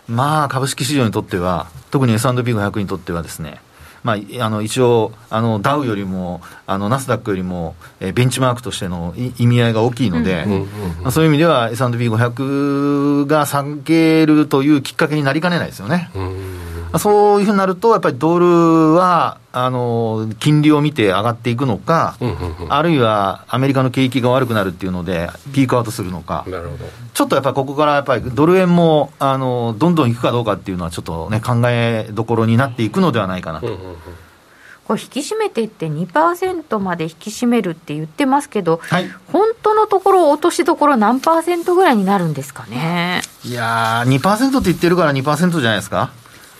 [0.08, 3.62] まあ、株式市場にとっては、特に S&P500 にとってはですね、
[4.04, 10.46] まあ、あの一応あの、ダウよりも、あのナスダックよりも、えー、ベンチマークとしての意味合いが大きいので、
[11.02, 16.10] まあ、そういう意味では S&P500 が下げるというきっかけになりかねないですよね。
[17.00, 22.16] そういうふうになると、やっぱりドルは、あの、金利を見て上がっていくのか、
[22.70, 26.86] あるいはアメリカの景気が悪くなるっていうので、ピークアウトするのか、なるほど。
[27.14, 33.68] ちょっとやっぱりここからやっぱりドル円も、あの、どんどんいくかどうかっていうのは、ちょっとね、考えどころになっていくのではないかなと。
[34.88, 43.22] これ引き締めていって2%まで引き締めるって言ってますけど、はい、本当のところ落としどころ何パーセントぐらいになるんですかね？
[43.46, 46.12] いやー2%って言ってるから2%じゃないですか？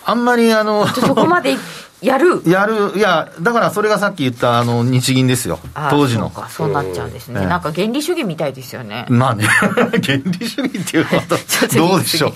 [0.04, 1.56] あんまりあのそこまで
[2.02, 2.42] やる？
[2.50, 5.60] やる、いや、だからそれがさっき言ったあの日銀ですよ、
[5.90, 6.30] 当時の。
[6.34, 9.06] そうそうなっちゃうんですね、なんか原理主義みたいですよね。
[9.08, 9.44] まあね、
[10.02, 11.24] 原理主義っていうのは
[11.76, 12.32] どうでしょう。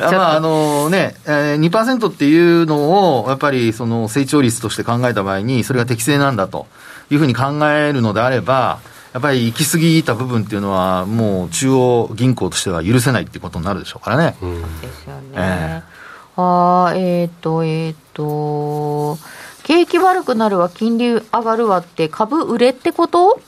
[0.00, 2.76] まああのね、えー、2%っていうの
[3.20, 6.66] を、やっぱりその成長率として考えた場合に、それが適正なんだと
[7.10, 8.78] いうふうに考えるのであれば、
[9.12, 14.36] やっぱり行き過ぎた部分っていうのは、もう中央銀行としては許せないっていうことになるでしょうからね。
[14.40, 15.22] うん、ですよね。
[15.34, 15.97] えー
[16.40, 19.18] あえっ、ー、と、えっ、ー、と、
[19.64, 23.40] 景気悪くなるわ、金利上がるわって、株売れってこと？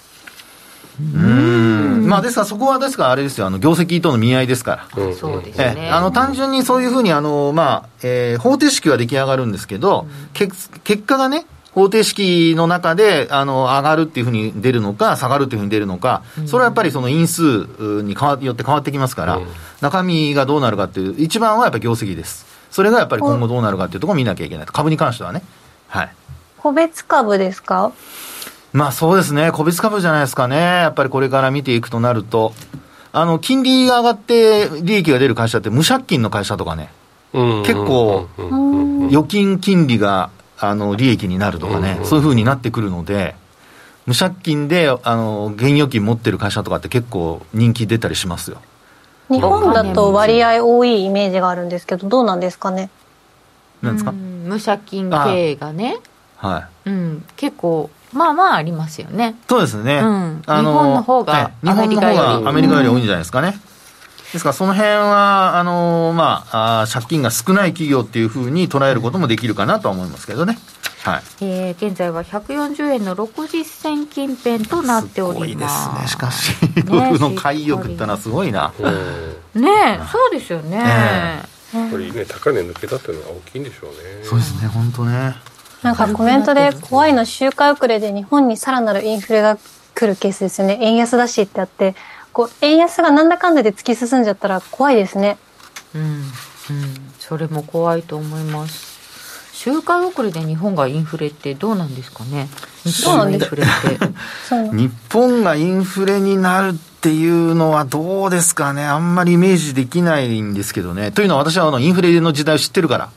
[1.01, 2.07] うん。
[2.09, 17.43] まあ、ですから、そこはですから、あれですよ、あの業績との見合いですから、そうですね、あの単純にそういうふうにあの、まあえー、方程式は出来上がるんですけど、うん、結結果がね、方程式の中であの上がるっていうふうに出るのか、下がるっていうふうに出るのか、それはやっぱりその因数
[18.03, 19.47] によって変わってきますから、うん、
[19.81, 22.50] 中身がどうなるかっていう、一番はやっぱり業績です。
[22.71, 24.73] それがやっぱり今後どうなるかっていうところを見なきゃいけないと。
[24.73, 25.43] 株に関してはね。
[25.89, 26.15] はい。
[26.59, 27.93] 個別株ですか？
[28.73, 29.51] まあそうですね。
[29.51, 30.57] 個別株じゃないですかね。
[30.57, 32.53] やっぱりこれから見ていくとなると。
[33.13, 36.91] あの、金利が上がって利益が出る会社って無借金の会社とかね。
[37.33, 38.29] 結構、
[39.09, 41.99] 預金金利が、あの、利益になるとかね。
[42.05, 43.35] そういうふうになってくるので、
[44.07, 48.59] 無借金で、あの、現預金持ってる会社とかって結構人気出たりしますよ。
[49.31, 52.91] 日本だと割合多いイメージがあるんですけどどうなんですかね？
[53.81, 54.13] なんですか？
[54.13, 55.99] 無借金経営がね。
[56.37, 56.91] はい。
[56.91, 59.37] うん、結構まあまあありますよね。
[59.49, 60.43] そうですね、うん。
[60.45, 62.17] 日本の方がはい日本の方アメリカより。
[62.45, 63.59] がアメリカより多いんじゃないですかね、
[64.33, 70.59] ですからその辺はあのまああー借金が少ない企業っていうふうに捉えることもできるかなとは思いますけどね
[71.03, 71.23] はい。
[71.45, 75.39] えー現在は140円の60銭近辺となっておす。
[75.39, 76.09] ごいでりますすね。
[76.09, 76.53] しかし
[76.85, 79.63] ゴルフの海欲ってのはすごいな、うん。
[79.63, 84.25] ねえそうですよね、ねやっぱりね高値抜けたっていうのが大きいんでしょうね。
[84.25, 85.35] そうですね本当ね。
[85.83, 89.57] なんかコメントで怖いの周回遅れで日本にさらなるインフレが
[89.95, 90.79] 来るケースですよね。
[90.81, 91.95] 円安だしってあって、
[92.33, 95.39] こう、円安がなんだかんだで突き進んじゃったら怖いですね。
[95.95, 96.33] うんうん、
[97.19, 98.90] それも怖いと思います
[99.63, 102.49] 周回遅れで日本がインフレってどうなんですかね？
[102.83, 104.07] 日本のインフレって。
[104.49, 108.87] そうなん日本がインフレになるっていうのはどうですかね？
[108.87, 111.13] あんまりイメージできないんですけどね。
[111.13, 113.11] というのは私はあのインフレの時代を知ってるから。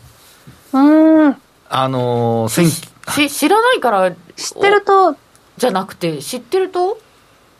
[0.73, 1.37] うーん。
[1.69, 4.11] あのし知らないから。
[4.35, 5.15] 知ってると。
[5.55, 6.99] じゃなくて知ってると？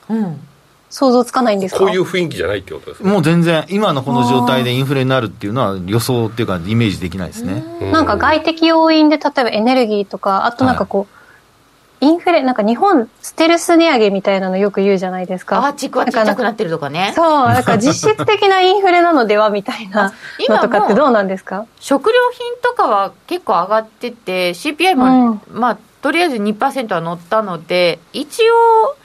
[0.09, 0.45] うん
[0.93, 1.79] 想像つかないんですか？
[1.79, 7.63] こういう雰囲気じゃないってことですねもう全然今のこの状態でインフレになるっていうのは予想っていうかイメージできないですね。
[7.91, 15.65] なんか外的要因で例えばエネルギーとか、あとなんかこう、インフレ、なんか日本ステルス値上げみたいなのよく言うじゃないですか。
[15.65, 17.13] あちくわちっちゃくなってるとかね。
[17.15, 20.11] そう、なんか実質的なインフレなのではみたいな
[20.49, 21.65] のとかってどうなんですか？
[21.79, 28.95] 食料品とかは結構上がってて CPI も、まあとりあえず2%は乗ったので一応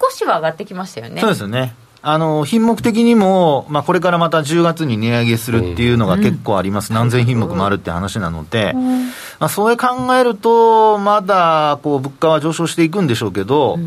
[0.00, 1.20] 少しは上がってきましたよね。
[1.20, 1.74] そうですよね。
[2.02, 8.72] あの品目的にも、まあ、これからまた10月に値上げするっていうのが結構あります、何千品目もあるって話なので、
[9.38, 13.78] まあ、それ考えると、まだこう物価は上昇していくんでしょうけど、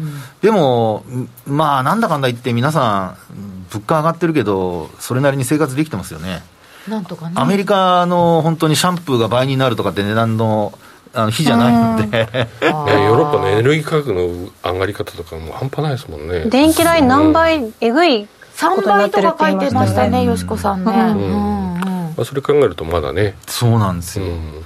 [0.41, 1.03] でも、
[1.47, 3.35] まあ、なんだかんだ言って、皆さん、
[3.71, 6.43] 物価上がってるけど、それなりに生活できてますよね。
[6.87, 7.33] なんとかね。
[7.35, 10.77] アメリカの本当にシャンプーが倍になるとかって値段の
[11.13, 12.28] あの日じゃないので、
[12.62, 16.45] あねヨーロッパのエネルギー価格の上がり方とかも半端ないですもんね。
[16.45, 21.80] 電気代何倍、えぐいこ3とにな倍とか書いてましたたねよしこさんね、うん。
[22.15, 24.26] まあ、それ考えるとまだね、そうなんですよ。
[24.26, 24.63] うん、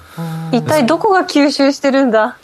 [0.52, 2.38] 一体どこが吸収してるんだ？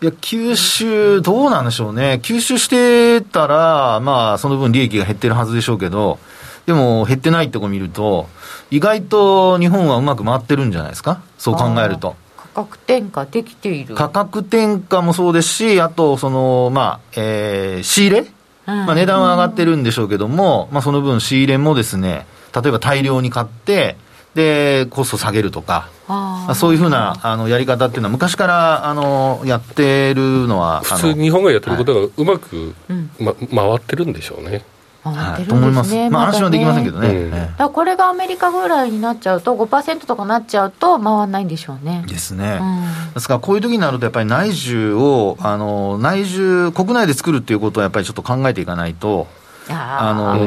[0.00, 2.20] いや、吸収、どうなんでしょうね。
[2.24, 6.18] 吸収してたら、まあ、その分利益が減ってるはずでしょうけど、
[6.66, 8.28] でも、減ってないってとこ見ると、
[8.72, 11.22] 意外と日本はうまく回ってるんじゃないですか？
[11.38, 12.16] そう考えると。
[12.54, 13.94] 価格転嫁できている。
[13.94, 18.86] 価格転嫁もそうですし、あと、その、まあ、えー仕入れ、うん。
[18.86, 23.96] まあ、値段は上がってるんでしょうけども、まあ、その分仕入れもですね、例えば大量に買って、
[24.34, 33.10] で、コスト下げるとか、あまあそういうふうなあのやり方っていうのは、昔からあのやってるのは、普通日本がやってることがうまく、うん。
[33.20, 34.50] ま、回ってるんでしょうね。
[34.50, 34.71] 回
[35.10, 35.94] はい、ってと思います。
[36.10, 37.54] まあ、話はできませんけどね。
[37.72, 42.04] これがアメリカぐらいになっちゃうと5%とかなっちゃうと回らないんでしょうね。
[42.06, 42.60] えですね。
[42.60, 43.14] うん。
[43.14, 49.26] ですから、こういう時になると、やっぱり内需を、あの内需、国内で作るっていうことは、やっぱりちょっと考えていかないと、
[49.68, 50.44] ああのう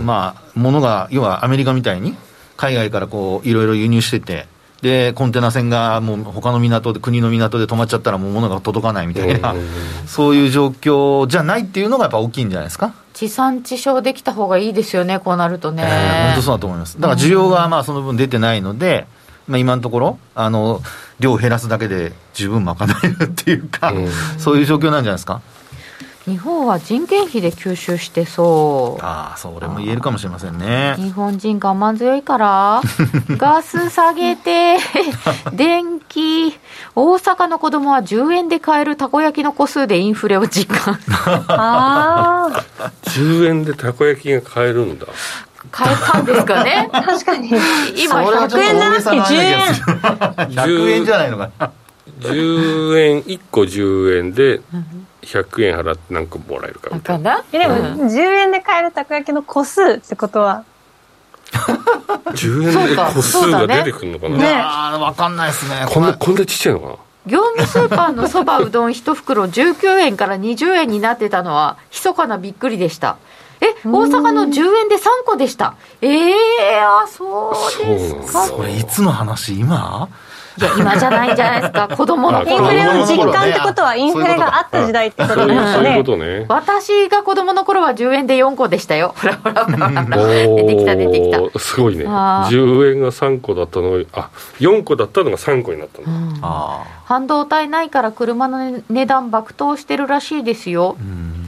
[0.00, 0.04] ん。
[0.04, 2.16] まあ、ものが、要はアメリカみたいに、
[2.56, 4.46] 海外からこう、いろいろ輸入してて、
[4.82, 9.66] で、コンテナ船がもう他の港で、国の港で止まっちゃったら、もう物が届かないみたいな、うん
[10.06, 12.92] そういう状況じゃないっていうのがやっぱ大きいんじゃないですか？
[13.14, 17.00] 地産地消できた方がいいですよねこうなるとね、えー本当そうだと思います。
[17.00, 19.06] だから需要がまあその分出てないので、
[19.46, 20.80] まあ、今のところ、あの、
[21.20, 25.40] 量を減らすだけで十分賄えるっていうか、うんそういう状況なんじゃないですか？
[26.24, 29.04] 日本は人件費で吸収してそう。
[29.04, 30.94] ああ、それも言えるかもしれませんね。
[30.96, 32.80] 日本人我慢強いから
[33.36, 34.76] ガス下げて
[35.52, 36.56] 電気
[36.94, 40.98] 大阪の子供は10円で買えるたこ焼きの個数でインフレを実感。
[41.48, 42.48] あ
[43.06, 45.06] 10円でたこ焼きが買えるんだ。
[45.72, 46.88] 買えたんですかね？
[46.92, 47.48] あ、確かに。
[47.96, 49.86] 今100それはちょっと円大げさな気がする
[50.54, 51.50] 100円じゃないのか。
[51.58, 51.70] な。
[52.20, 54.60] 10円1個10円で
[55.22, 57.44] 100円払って何個もらえるかみたいな。
[57.50, 57.82] でも、うん。
[58.06, 60.64] 10円で買えるたこ焼きの個数ってことは、
[61.52, 64.46] 10円で個数が出てくるのかな、ね。
[64.46, 65.86] ああ、わかんないですね。
[65.88, 66.96] こんなこんなちっちゃいのかな。
[67.24, 73.16] 業務スーパーのそばうどん1袋19円から20円になってたのは密かなびっくりでした。
[73.60, 75.76] え大阪の10円で3個でした。
[76.00, 76.34] ええ
[76.80, 78.46] あそうですか。
[78.46, 79.54] それいつの話？
[79.56, 80.08] 今？
[80.58, 81.88] いや今じゃないんじゃないですか。
[81.96, 86.02] 子供のあイン頃フレの実感ってことは、インフレがあった時代ってことですよね。
[86.02, 86.46] ね。
[86.48, 89.14] 私が子供の頃は10円で4個でしたよ。
[89.20, 90.16] ほらほらほらほら。
[90.16, 91.58] 出てきた出てきた。
[91.58, 92.04] すごいね。
[92.06, 94.28] あー10円が3個だったのにあ
[94.60, 96.04] 4個だったのが3個になったん。
[96.04, 96.10] だ、
[96.42, 100.96] あ半導体ないから車の値段爆投してるらしいですよ。
[100.98, 101.02] あ。
[101.02, 101.42] うん。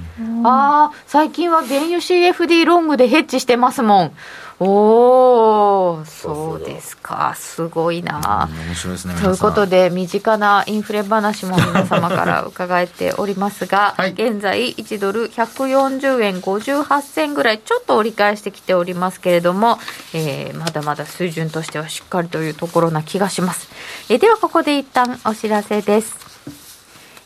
[0.46, 4.12] ああ最近は原油 CFD ロングでヘッジしてますもん
[4.60, 7.34] おおそうですか。
[7.36, 14.12] すごいな、面白いですねということで身近なインフレ話も皆様から伺えておりますが、 はい。
[14.12, 19.78] 現在1ドル140円58銭ぐらいちょっと折り返してきておりますけれども、
[20.12, 23.68] えーまだまだ水準としてはしっかりというところな気がします、
[24.08, 26.24] えーではここで一旦お知らせです。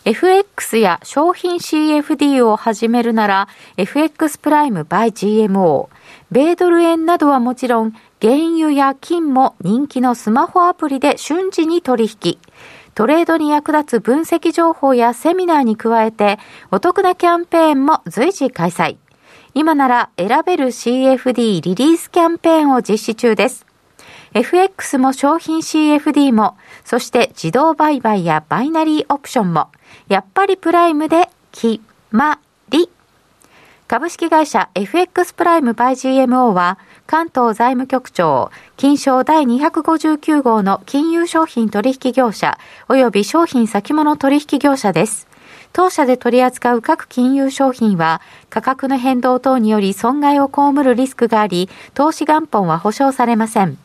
[0.04, 5.88] FX や商品 CFD を始めるなら FX プライム by GMO
[6.30, 12.38] 米ドル円などはもちろん原油や金も人気のスマホアプリで瞬時に取引。
[12.94, 16.38] トレードに役立つ分析情報やセミナーに加えて
[16.70, 18.96] お得なキャンペーンも随時開催。
[19.54, 23.64] 今なら選べる CFD リリースキャンペーンを実施中です。
[24.34, 29.68] FX も商品 CFD も、そして自動売買やバイナリーオプションも、
[30.08, 32.38] やっぱりプライムで決ま
[32.68, 32.90] り。
[33.88, 45.26] 株式会社 FX プライムバイ GMO は、関東財務局長、金賞第259号の金融商品取引業者、及び商品先物取引業者です。
[45.72, 48.20] 当社で取り扱う各金融商品は
[48.50, 53.78] 価格の変動等により損害を被るリスクがあり、投資元本は保証されません。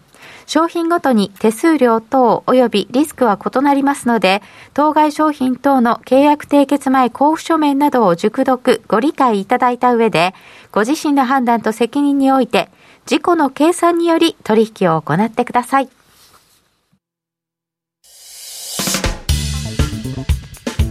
[0.45, 4.41] 商品ごとに手数料等及びリスクは異なりますので、
[4.73, 10.33] 当該商品等の契約締結前交付書面などを熟読、ご理解いただいた上で、
[10.71, 12.69] ご自身の判断と責任において、
[13.09, 15.89] 自己の計算により取引を行ってください。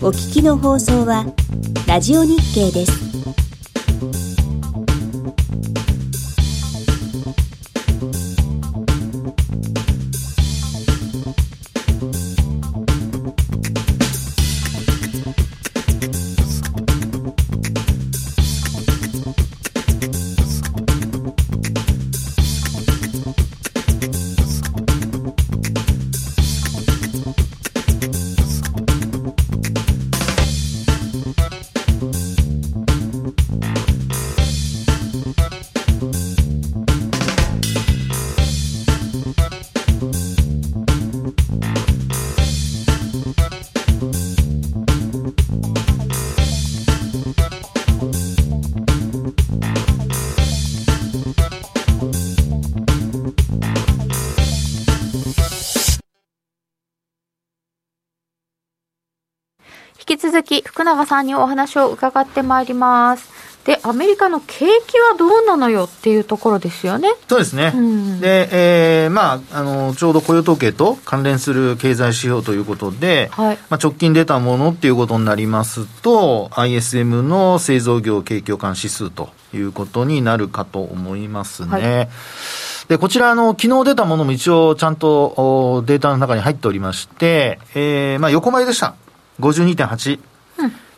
[0.04, 1.24] お聞きの放送は
[1.86, 4.51] ラジオ日経です。
[60.32, 63.30] 続き福永さんにお話を伺ってまいります。
[63.66, 67.10] で、アメリカの景気はどうなのよっていうところですよね。
[67.28, 68.48] そうですね、んで、
[69.04, 81.68] えーまあ、あのちょうど雇用統計と関連する経済指標ということで、はいまあ、直近出たものっていうことになりますと、ISM の製造業景況感指数ということになるかと思いますね。
[81.68, 82.08] はい
[82.88, 85.26] で、こちら、あの、昨日出たものも一応ちゃんと
[85.76, 88.96] おデータの中に入っておりまして、えーまあ、横ばいでした。
[89.42, 90.20] 52.8。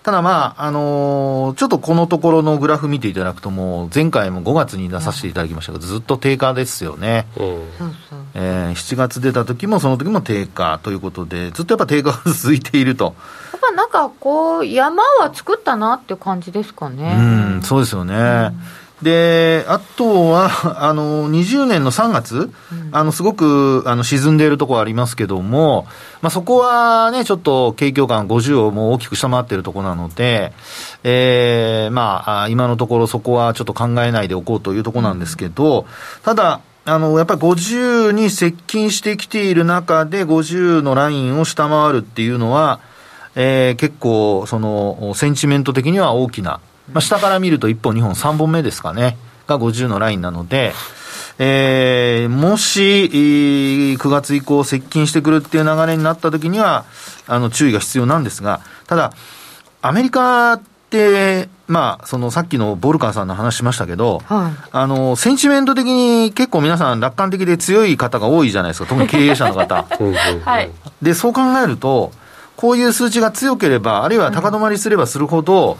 [0.04, 7.26] ただまあ、あのーちょっとこのところのグラフ見ていただくともう、前回も5月に出させていただきましたが、ずっと低下ですよね。
[7.38, 8.18] うんそうそう。
[8.34, 13.14] えー7月出た時もその時も低下ということで、ずっとやっぱ低下が続いていると。
[13.52, 17.16] やっぱなんかこう、山は作ったなっていう感じですかね。
[17.18, 17.22] う
[17.60, 18.52] ん、そうですよね。
[19.04, 20.50] で、あとは、
[20.82, 22.50] あの、20年の3月、
[22.90, 25.86] あの、すごく、あの、沈んでいるところありますけども、
[26.22, 30.52] まあ、そこはね、ちょっと景況感50をもう大きく下回っているところなので、
[31.04, 35.84] えー、まああ、今のところそこはちょっと考えないでおこうというところなんですけど、
[36.24, 42.80] ただ、あの、やっぱり50に接近してきている中で、50のラインを下回るっていうのは、
[43.36, 46.60] えー結構、その、センチメント的には大きな、
[46.92, 49.16] まあ、下から見ると1本、2本、3本目ですかね、
[49.46, 50.72] が50のラインなので、
[51.38, 56.84] えーもし、えー9月以降接近してくるっていう流れになった時には、
[57.26, 59.12] あの、注意が必要なんですが、ただ、
[59.82, 64.68] アメリカって、まあ、そのさっきのボルカーさんの話しましたけど、はい。
[64.70, 69.86] あの、センチメント的に結構皆さん楽観的で強い方が多いじゃないですか、特に経営者の方。
[69.98, 70.14] うんうん
[70.44, 70.70] はい。
[71.02, 72.12] で、そう考えると、
[72.56, 75.78] こういう数値が強ければ、あるいは高止まりすればするほど、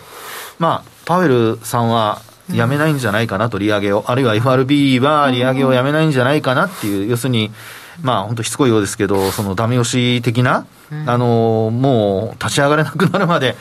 [0.59, 7.51] まあ、パウエルさんはやめないんじゃないかなと、利上げを、あるいは FRB は利上げをやめないんじゃないかなっていう、要するに、
[8.03, 10.67] まあ、本当しつこいようですけど、そのダメ押し的な、
[11.07, 13.57] あの、もう立ち上がれなくなるまで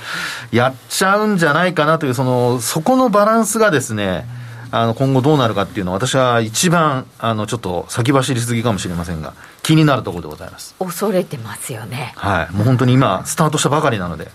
[0.51, 4.25] やっちゃうんじゃないかなという、その、そこのバランスがですね、
[4.71, 10.75] あの、今後どうなるかっていうのは、私は一番、あの、ちょっと先走りすぎかもしれませんが、気になるところでございます。
[10.79, 12.13] 恐れてますよね。
[12.17, 12.55] はい。
[12.55, 14.31] もう本当に今、スタートしたばかりなので。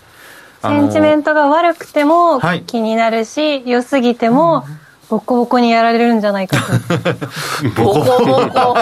[0.61, 4.65] センチメントトが悪くてもはい気になるし、良すぎても
[5.09, 6.63] ボコボコにやられるんじゃないかと。
[7.83, 8.77] ボコボコ。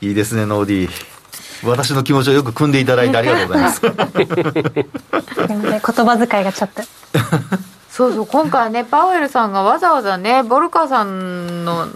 [0.00, 1.14] いいですね、ノーディー。
[1.64, 3.80] 私の気持ちをよく組んでいただいてありがとうございます。
[3.80, 6.82] すいません、言葉遣いがちょっと。
[7.90, 11.86] そうそう、今回ね、パウエルさんがわざわざね、ボルカさんの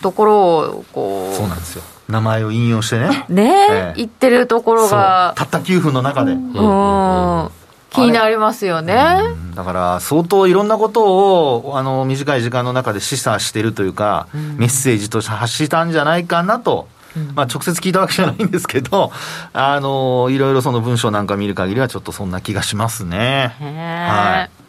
[0.00, 1.82] ところを、こう、そうなんですよ。
[2.08, 3.26] 名前を引用してね。
[3.28, 6.32] ね、ええ言ってるところそうが、たった9分の中で。
[6.32, 7.50] うん、
[7.94, 9.18] 気になりますよね。
[9.20, 16.88] うんだから相当いろんなことをあの短い時間の中で示唆してるというか、メッセージとして発したんじゃないかなと、
[17.34, 19.12] まあ、直接聞いたわけじゃないんですけど、
[19.52, 23.54] あのいろいろその文章なんか見る限りは、ちょっとそんな気がしますね。
[23.60, 24.64] はい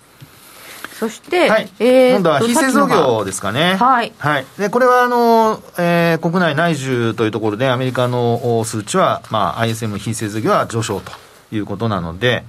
[0.99, 3.75] そして、はい、えー今度はと非製造業ですかね。
[3.75, 4.45] はいはい。
[4.57, 11.11] で、これは、あの、えー国内内需というところで、アメリカのお数値は、まあ、ISM 非製造業は上昇と
[11.51, 12.45] いうことなので、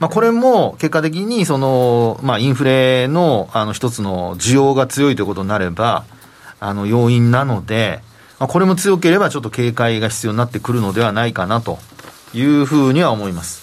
[0.00, 6.04] まあ、これも結果的に、その、まあ、インフレの、あの、一つの需要が強いということになれば、
[6.60, 8.00] あの、要因なので、
[8.38, 11.78] まあ、これも強ければちょっと警戒が必要になってくるのではないかなと
[12.34, 13.62] いうふうには思います。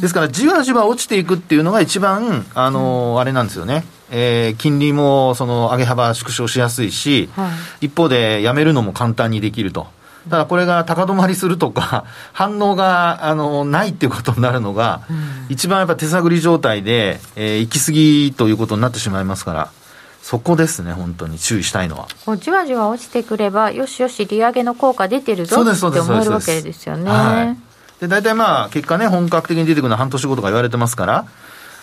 [0.00, 3.84] ですから、じわじわ落ちていくっていうのが一番、あの、あれなんですよね。
[4.10, 7.50] えー金利もその上げ幅縮小しやすいし、は
[7.80, 9.88] 一方でやめるのも簡単にできると。
[10.28, 15.02] ただこれが高止まりするとか、 反応があのないっていうことになるのが、
[15.48, 19.68] 一番やっぱ手探り状態で、えー行き過ぎということになってしまいますから、
[20.22, 22.08] そこですね、本当に注意したいのは。
[22.38, 27.08] じわじわ落ちてくれば、よしよし、利上げの効果出てるぞって思えるわけですよね。
[27.08, 28.00] はい。
[28.00, 31.12] で、大体まあ、結果ね、本格的に出てくるのは半年後とか言われてますから、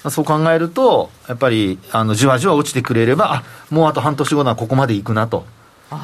[0.03, 5.45] まあそう考えると、やっぱり、あの、じわじわ落ちてくれれば、あ、もうあと半年後ならここまで行くなと。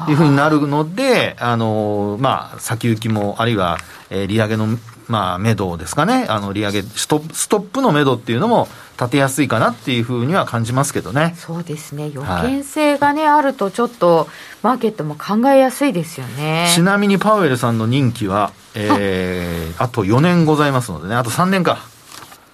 [0.08, 3.78] いうふうになるので、あの、まあ、先行きも、あるいは、
[4.10, 4.66] えー利上げの、
[5.08, 6.26] まあ、目処ですかね。
[6.28, 8.68] あの、利上げ、ストップ、ストップの目処っていうのも
[9.00, 11.34] 立てやすいかなっていうふうには感じますけどね。
[11.38, 14.28] そうですね予見性がね、あるとちょっと
[14.62, 21.78] マーケットも考えやすいですよねちなみにパウエルさんの任期は、えー、あと4年ございますのでね、あと3年か。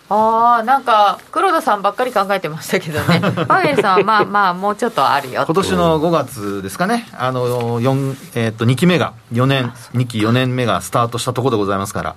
[0.09, 3.21] ああなんか黒田さんばっかり考えてましたけどね。
[3.49, 12.15] パウエルさんはまあまあもうちょっとあるよ今年の5月ですかね、あの、四えーっと、2期目が、4年、2期4年目がスタートしたところでございますから、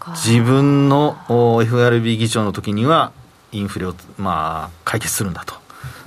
[0.00, 0.12] か。
[0.12, 3.12] 自分のお FRB 議長の時には、
[3.52, 5.54] インフレを、まあ、解決するんだと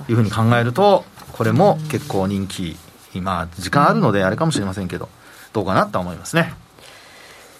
[0.08, 2.76] いうふうに考えると、これも結構人気、
[3.20, 5.08] まあ、時間あるのであれかもしれませんけど、
[5.52, 6.54] どうかなとは思いますね。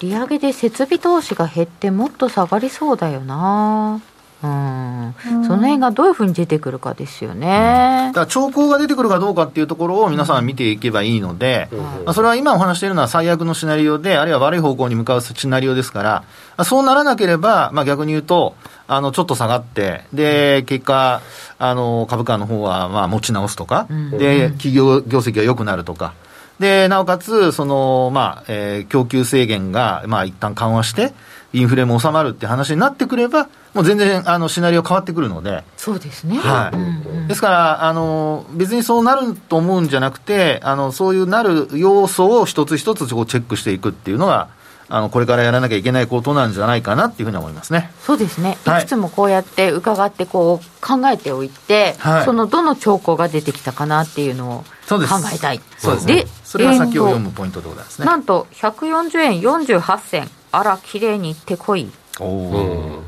[0.03, 4.01] 利上げで設備投資が減ってもっと下がりそうだよな。
[4.43, 5.15] うん。
[5.45, 8.07] その辺がどういうふうに出てくるかですよね。
[8.07, 11.69] だから兆候が出てくるかどうかっていうところを皆さん見ていけばいいので、
[12.03, 16.25] まあ、それは今お話しているのは最悪のシナリオで、あるいは悪い方向に向かうシナリオですから、ま
[16.57, 18.55] あそうならなければ、まあ、逆に言うと、
[18.87, 21.21] あのちょっと下がって、で結果、
[21.57, 26.13] あの株価の方はまあ持ち直すとか、で企業業績が良くなるとか。
[26.59, 31.13] で、なおかつ、その、まあ、えー供給制限が、まあ、一旦緩和して、
[31.53, 36.37] インフレも収まるって話になってくれば、もう全然、あの、シナリオ変わってくるので、そうですね。
[36.37, 37.27] はい、うんうん。
[37.27, 44.47] ですから、あの別にそうなると思うんじゃなくて、あのそういうなる要素を一つ一つこうチェックしていくっていうのが、
[44.95, 47.89] あのこれからやらなきゃいけないことなんじゃないかなっていうふうに思いますね。
[47.99, 48.83] そうですね、はい。
[48.83, 52.25] い、くつもこうやって伺ってこう考えておいて、はい。
[52.25, 54.99] そのどの兆候が出てきたかなっていうのを考
[55.33, 55.61] えたい。
[55.79, 56.25] そうですね。
[56.43, 58.05] それが先を読むポイントでございますね。
[58.05, 60.29] なんと140円48銭。
[60.51, 61.89] あら綺麗にいってこい。
[62.19, 63.03] おうお、ん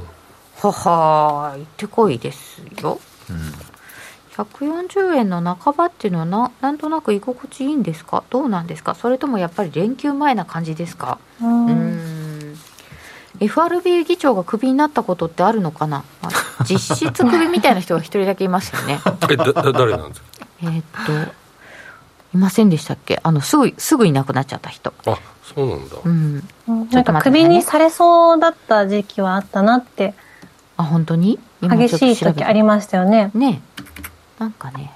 [0.64, 3.00] ははーいってこいですよ
[4.38, 8.24] 140円の半ばっていうのはななんとなく居心地いいんですか？
[8.30, 8.96] どうなんですか？
[8.96, 11.20] それともやっぱり連休前な感じですか？
[11.42, 12.56] ううん。
[13.40, 19.00] FRB 議長がクビになったことってあるのかな、まあ実質クビみたいな人が一人だけいますよね。
[19.30, 20.28] えだだ誰なんですか？
[20.64, 21.32] えーっと
[22.34, 23.20] いませんでしたっけ？
[23.24, 24.94] あのすぐすぐいなくなっちゃった人。
[25.06, 25.96] あそうなんだ。
[26.04, 26.44] うん。
[26.92, 30.14] なんか首にされそうだった時期はあったなって、
[30.78, 31.38] あ本当に？
[31.62, 33.32] 今激しい時ありましたよね。
[33.34, 33.62] ね
[34.40, 34.92] なんかね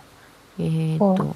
[0.60, 1.36] えーっとこ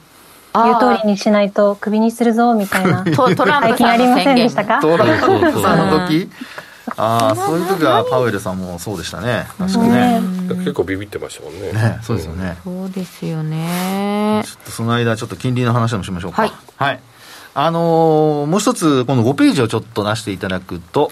[0.55, 3.03] 言う通りにしないと首にするぞみたいな。
[3.03, 4.81] とトラン最プさん近ありませのしたか？
[4.81, 6.29] トランプそうそうさんの時？
[6.95, 9.47] ああ、そういう時はパウエルさんもそうでしたね。
[9.57, 10.21] 確かにね。
[10.57, 12.57] 結構ビビってましたもんねね、そうですよね。
[12.63, 16.53] そうですよねちょっとその間、ちょっと金利の話でもしましょうか。
[16.77, 16.99] はい。
[17.55, 21.11] あのーもう一つ、この5ページをちょっと出していただくと、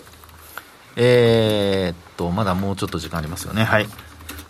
[0.98, 3.64] えーっと、まだもうちょっと時間ありますよね。
[3.64, 3.88] はい。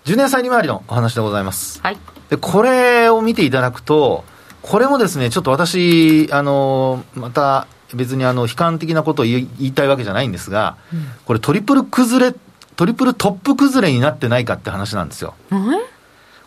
[0.06, 1.80] 10年債利回りのお話でございます。
[1.82, 1.98] はい。
[2.30, 4.24] で、これを見ていただくと、
[4.62, 10.78] これもですね、ちょっと私、あのーまた別にあの、悲観的なことを言いたいわけじゃないんですが、
[11.26, 12.36] これトリプル崩れ、
[12.78, 15.34] トリプルトップ崩れになってないかって話なんですよ。
[15.52, 15.62] うん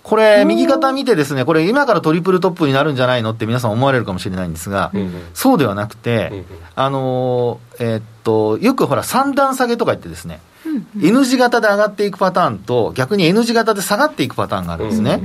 [0.03, 3.31] これ、右肩見てですね、これ、今からトリプルトップになるんじゃないの？
[3.31, 5.23] って皆さん思われるかもしれないんですが、うんうん。
[5.33, 6.45] そうではなくて、うんうん。
[6.77, 10.41] あのーえーっと、よくほら、三段下げとか言ってですね、
[11.01, 15.21] N 字型で上がっていくパターンと、逆に N 字型で下がっていくパターンがあるんですね。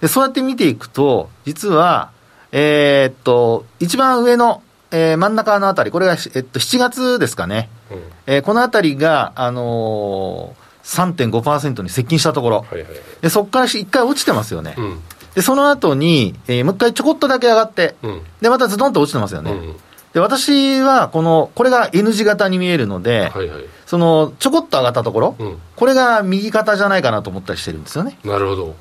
[0.00, 2.10] で、そうやって見ていくと、実は、
[2.52, 7.68] えーっと、一番上の、えー真ん中のあたり、これが、えっと、7月ですかね。
[7.90, 12.56] うんえーこのあたりが、あのー、3.5%に接近したところ。
[12.58, 12.92] はいはいはい
[13.22, 14.74] で、そこから一回落ちてますよね。
[14.78, 15.00] うん
[15.34, 19.50] で、その後に、えーもう一回ちょこっとだけ上がって、うんで、またズドンと落ちてますよね。
[19.50, 19.74] うん
[20.14, 28.16] で、私は、この、これが N 字型に見えるので、はいはいその、ちょこっと上がったところ、うんこれが右肩じゃないかなと思ったりしてるんですよね。
[28.24, 28.74] なるほど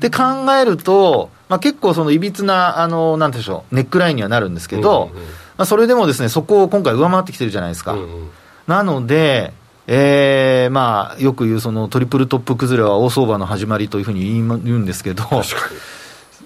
[0.00, 0.22] で、考
[0.60, 7.92] えると、まあ、結構その、いびつな、あの、なんでしょう、ネックラインにはなるんですけど、うんうんうんまあ、それでもですね、そこを今回上回ってきてるじゃないですか。
[7.92, 8.30] うんうん
[8.66, 9.52] なので、
[9.88, 15.46] えー、まあ、よく言うそのトリプルトップ崩れは大相場の始まりというふうに言いま言うんですけど、確か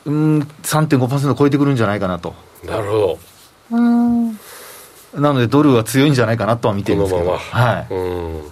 [0.07, 2.35] うん、3.5%超えてくるんじゃないかなと。
[2.63, 3.19] になるほど
[3.73, 4.34] うん。
[5.17, 7.87] なので、ドルは強いんじゃないかなとは見てるんですけど、ままはい。
[7.91, 8.43] うんうんうんうん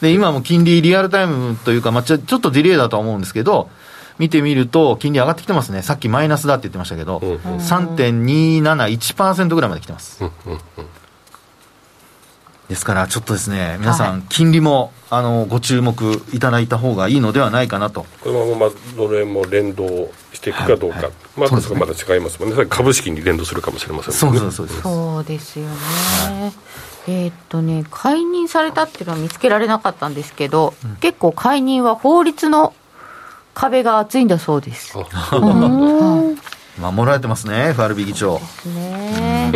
[0.00, 3.70] で、今も金利リアルタイムというか、まあ、ちょちょっとディレイだとは思うんですけど、
[4.18, 5.82] 見てみると、金利上がってきてますね。
[5.82, 10.22] さっきマイナスだって言ってましたけど、うんうん3.271%ぐらいまで来てます。
[10.22, 10.58] うんうん
[12.68, 18.06] ですから、ちょっとですね、皆さん、金利も、あの、ご注目いただいた方がいいのではないかなと。
[18.22, 24.36] このままドル円も連動していくかどうか、はいはいまあ、ねまだ違いますもんね、株式に連動するかもしれませんね。
[24.36, 24.82] うんそうそうです。
[24.82, 26.52] そうですよね。
[27.08, 32.74] えーっとね、解任されたっていうのは見つけられなかったんですけど、結構解任は法律の
[33.54, 34.92] 壁が厚いんだそうです。
[35.12, 36.38] あうん
[36.78, 38.40] 守られてますね、FRB 議長。
[38.66, 39.52] ね。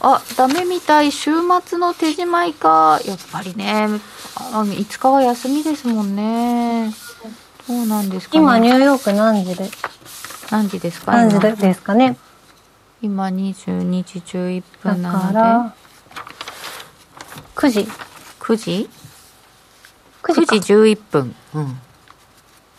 [0.00, 1.10] あダメみたい。
[1.12, 1.30] 週
[1.64, 3.00] 末の手仕舞いか。
[3.06, 3.88] やっぱりね。
[4.36, 6.92] あ5日は休みですもんね。
[7.66, 8.42] そうなんですかね。
[8.42, 9.70] 今、ニューヨーク何時で、
[10.50, 11.12] 何時ですか？
[11.12, 12.16] 何時今ですかね？
[13.00, 15.26] 今22時11だ分なので。
[15.26, 15.74] から、
[17.56, 17.88] 9時。
[18.40, 18.90] 9時
[20.22, 20.58] ？9 9時か。
[20.58, 21.34] 時11分。
[21.54, 21.80] うん。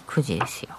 [0.08, 0.70] 9時ですよ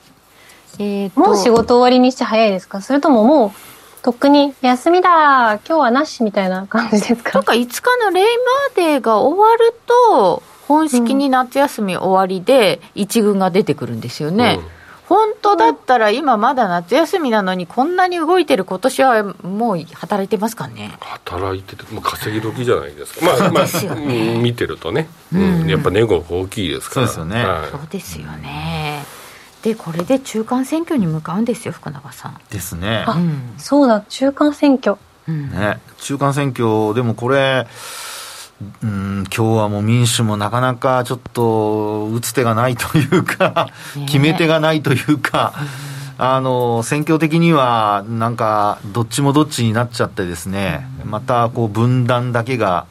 [0.78, 1.20] えーと。
[1.20, 2.80] もう仕事終わりにして早いですか？
[2.80, 8.24] それとももう、とっくに休みだ今日はなしみたいな感じですなんかか5日のレイ
[8.76, 14.66] マーデーが終わると本式に夏休み終わりで一軍が出てくるんですよね、うん。
[15.06, 20.96] 本当だったら今まだ夏休みなのにこんなに動いてる今年はもう働いてますかね？
[21.00, 23.64] 働いてて、もう稼ぎ時じゃないですか、まあ、まあ、
[24.40, 25.68] 見てるとね、うん。
[25.68, 27.46] やっぱ値動き大きいですから、そうですよね。
[27.46, 27.70] はい。
[27.70, 28.75] そうですよね
[29.66, 32.40] でこれで中間選挙に向かうんですよ福永さん。
[32.50, 33.04] ですね。
[33.04, 33.54] あうん。
[33.58, 34.96] そうだ、中間選挙。
[35.26, 35.50] うん。
[35.50, 37.66] ね、中間選挙、でもこれ、
[38.84, 44.06] うん、今日はもう民主もなかなかちょっと打つ手がないというか、ね。
[44.06, 45.52] 決め手がないというか、
[46.16, 52.86] あの、選挙的にはなんかどっちもどっちになっちゃってですね、またこう分断だけが、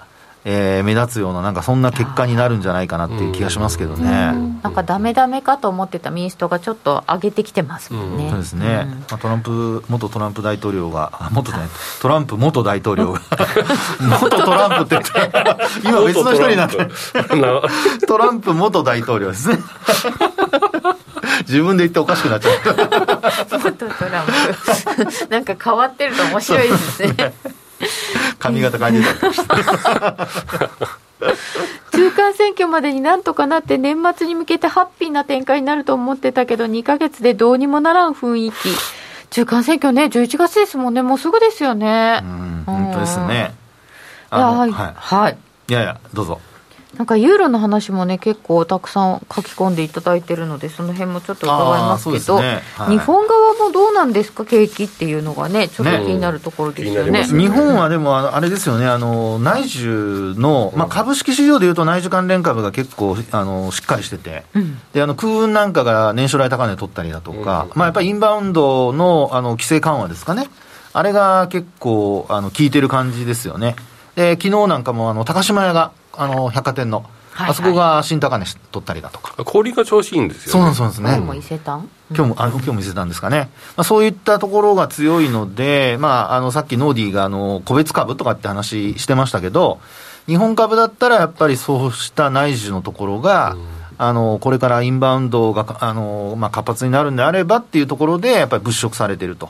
[0.47, 4.33] えー目立つような、なんかそんな結果になるんじゃないかなっていう気がしますけどね。
[4.61, 8.89] なんかダメダメかと思ってた民主党がちょっと上げてきてますもんね、そうですね、ん。
[8.89, 11.57] まあ、トランプ、元トランプ大統領が、あ元ね、
[11.99, 13.21] トランプ元大統領が、
[14.21, 17.61] 元トランプって言ったら、今別の人になって、な
[18.07, 19.57] トランプ元大統領ですね。
[21.47, 22.53] 自分で言っておかしくなっちゃっ
[23.49, 23.57] た。
[23.57, 25.27] 元トランプ。
[25.29, 27.33] なんか変わってると面白いですね
[28.39, 29.55] 髪型変えてたして
[31.91, 38.69] 中間選挙までになんとかなって年末に向けてハッピーな展開になると思ってたけど2ヶ月でどうにもならん雰囲気。
[39.32, 41.01] 中間選挙ね11月ですもんね。
[41.01, 42.21] もうすぐですよね。
[42.23, 43.53] うん、本当ですね。
[44.30, 45.71] はい、ははいい。
[45.71, 46.39] いやいや、どうぞ。
[46.97, 52.61] なんかユーロの話もね結構たくさん書き込んでいただいてるのでその辺もちょっと伺いますけどね。
[52.75, 52.91] はい。
[52.91, 57.11] 日本側もどうなんですか景気っていうのがねちょっと気になるところですよね。
[57.11, 64.79] ね気になります日本はでも、あのあれですよね、あの内需の、まあ、株式市場でいうと内需関連株が結構あのしっかりしてて、うん。
[64.93, 67.79] であの空運なんかが年初来高値取ったりだとか、うん。
[67.79, 70.47] まあ、やっぱりインバウンドのあの規制緩和ですかね、
[70.93, 73.75] あれが結構あの効いてる感じですよね。
[74.15, 79.43] で昨日なんかもあの高島屋があの百貨店の、はいはいあそこが新高値取ったりだとか。
[79.43, 81.09] 氷が調子いいんですよ、ね、そうなんですね。
[81.09, 81.89] 今日も伊勢丹？
[82.16, 83.49] 今日も、あ今日も見せたんですかね。
[83.76, 89.82] まあ、そういったところが強いので、まあ、あの、さっきノーディーが、あの、個別株とかって話してましたけど、
[90.28, 93.57] 日本株だったらやっぱりそうした内需のところが、
[93.97, 99.49] あのこれからインバウンドがあの、まあ、活発になるんであればっていうところで、やっぱり物色されてると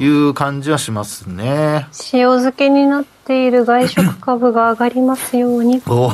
[0.00, 1.86] いう感じはしますね。
[2.12, 5.82] 塩漬けになっている外食株が上がりますように。
[5.86, 6.10] お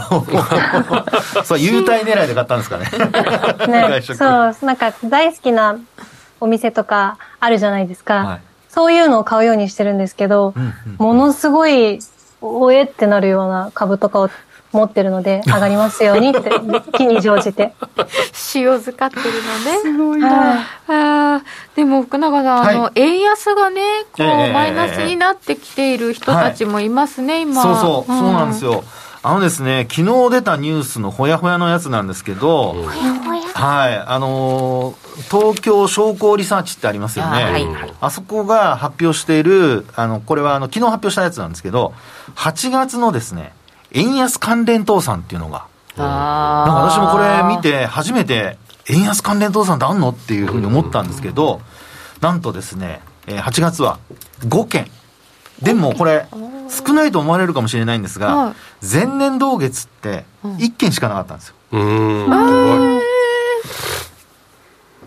[1.44, 2.86] そう、優待狙いで買ったんですかね。
[3.68, 5.78] ね、そう、なんか大好きな
[6.40, 8.14] お店とかあるじゃないですか。
[8.14, 11.98] はい、そういうのを買うようにしてるんですけど、うんうんうん、ものすごい、
[12.40, 14.28] おえってなるような株とかを
[14.76, 16.50] 持ってるので、 上がりますようにって、
[16.94, 17.74] 気に乗じて。
[18.54, 19.30] 塩漬かってるの
[19.72, 19.78] ね。
[19.82, 20.60] すごいな。
[20.88, 21.42] あ
[21.74, 23.80] でも福永さん、はい、あの、円安がね、
[24.12, 27.62] こう、マイナスになってきている人たちもいますね、はい、今。
[27.62, 28.84] そうそう、うん、そうなんですよ。
[29.26, 37.42] あのですね、昨日出たニュースのほやほやのやつなんですけど、ほやほやはい、あのー、東京商工リサーチってありますよね。
[37.42, 37.66] あはい、
[38.02, 41.94] あそこが発表している、あの、これはあの、昨日発表したやつなんですけど、
[42.36, 43.54] 8月のですね、
[43.94, 45.66] 円安関連倒産っていうのが、
[45.96, 46.06] なん
[46.66, 51.60] か私もこれ見て、初めて、円安関連倒産ってあんのっていうふうに思ったんですけど、
[52.20, 53.98] なんとですね、8月は
[54.40, 54.90] 5件。
[55.62, 56.26] でもこれ、
[56.68, 61.54] 少ないと思われるかもしれないんですが、前年同月って1件しかなかったんですよ。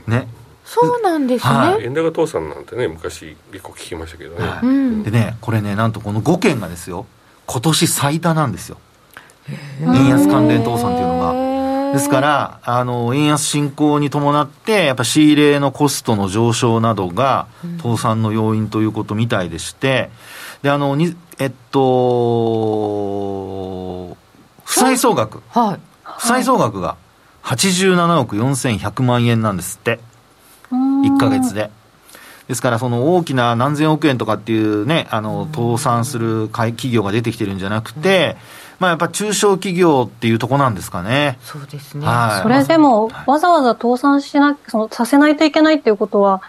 [0.08, 0.28] ね。
[0.66, 1.52] そうなんですね。
[1.54, 4.48] はい、円高倒産なんてね、昔結構聞きましたけどね。
[4.48, 7.06] はい、でね、これね、なんとこの5件がですよ、
[7.48, 8.78] 今年最多なんですよ。
[9.82, 11.94] 円安関連倒産っていうのが。
[11.94, 17.48] ですから、あの、円安進行に伴って、やっぱ仕入れのコストの上昇などが、
[17.82, 20.10] 倒産の要因ということみたいでして、
[20.62, 21.78] で、あの、にえっと、
[24.66, 25.42] 負債総額。
[25.50, 25.80] はい。
[26.04, 26.98] 負債総額が
[27.44, 30.00] 87億4100万円なんですって。
[30.72, 31.70] 1か月で。
[32.48, 38.38] ですから、その大きな何千億円とかっていうね、あの、倒産する企業が出てきてるんじゃなくて、
[38.80, 41.40] まあ、やっぱ中小企業っていうとこなんですかね。
[41.42, 42.06] そうですね。
[42.06, 46.42] はい、それでも、わざわざ倒産しな、その、させないといけないっていうことは、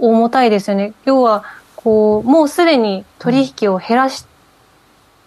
[0.00, 0.94] 重たいですよね。
[1.04, 1.44] 要は、
[1.76, 4.26] こう、もうすでに取引を減らし、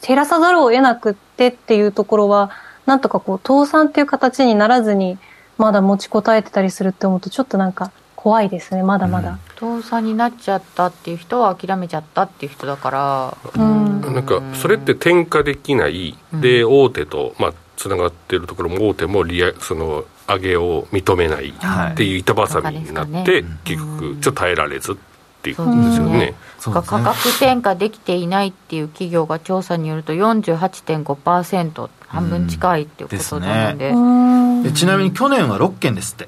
[0.05, 2.51] 減らさざるを得なくってっていうところは、
[2.86, 5.17] なんとかこう、倒産っていう形にならずに、
[5.57, 7.91] まだ持ちこたえてたりするって思うと、ちょっとなんか、
[8.22, 21.53] 怖いですねまだまだ、倒産になっちゃったっていう人は諦めちゃったっていう人だから、うん、なんかそれって転嫁できない、で大手とまあつながってるところも大手もリアその上げを認めない
[21.93, 24.95] っていう板挟みになって、結局ちょっと耐えられずっ
[25.41, 26.34] ていうことですよね。
[26.59, 33.91] 価格転嫁できていないっていう企業が調査によると48.5%半分近いっていうことなので。
[33.91, 36.28] うんで、ね、ちなみに去年は6件ですって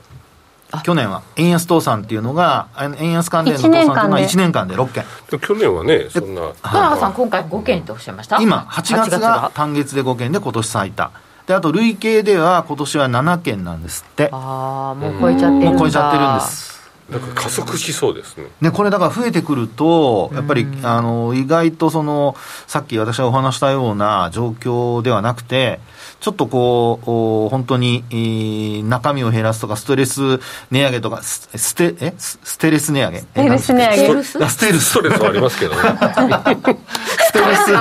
[0.84, 2.68] 去年は円安倒産っていうのが、
[3.00, 5.04] 円安関連の倒産っていうのは1年間で6件。
[5.40, 6.42] 去年はね、そんな。
[6.62, 8.42] 田中さん、今回5件とおっしゃいました？
[8.42, 11.12] 今、8月が単月で5件で今年最多。
[11.48, 14.30] で、あと累計では今年は7件なんですって。
[14.32, 15.70] ああ、もう超えちゃってるんだ。
[15.72, 16.72] もう超えちゃってるんです。
[17.10, 18.46] なんか加速しそうですね。
[18.62, 25.82] ね、これだから増えてくると、やっぱり、あの、意外とその、さっき私がお話したような状況ではなくて、
[26.22, 32.14] ちょっとこう、本当に、えー、中身を減らすとか、ストレス値上げとか、ステ、え？
[32.18, 33.20] ステレス値上げ？
[33.22, 34.90] ステレス値上げステルス。
[34.92, 35.82] ストレスはありますけどね。
[35.82, 37.74] ステレス。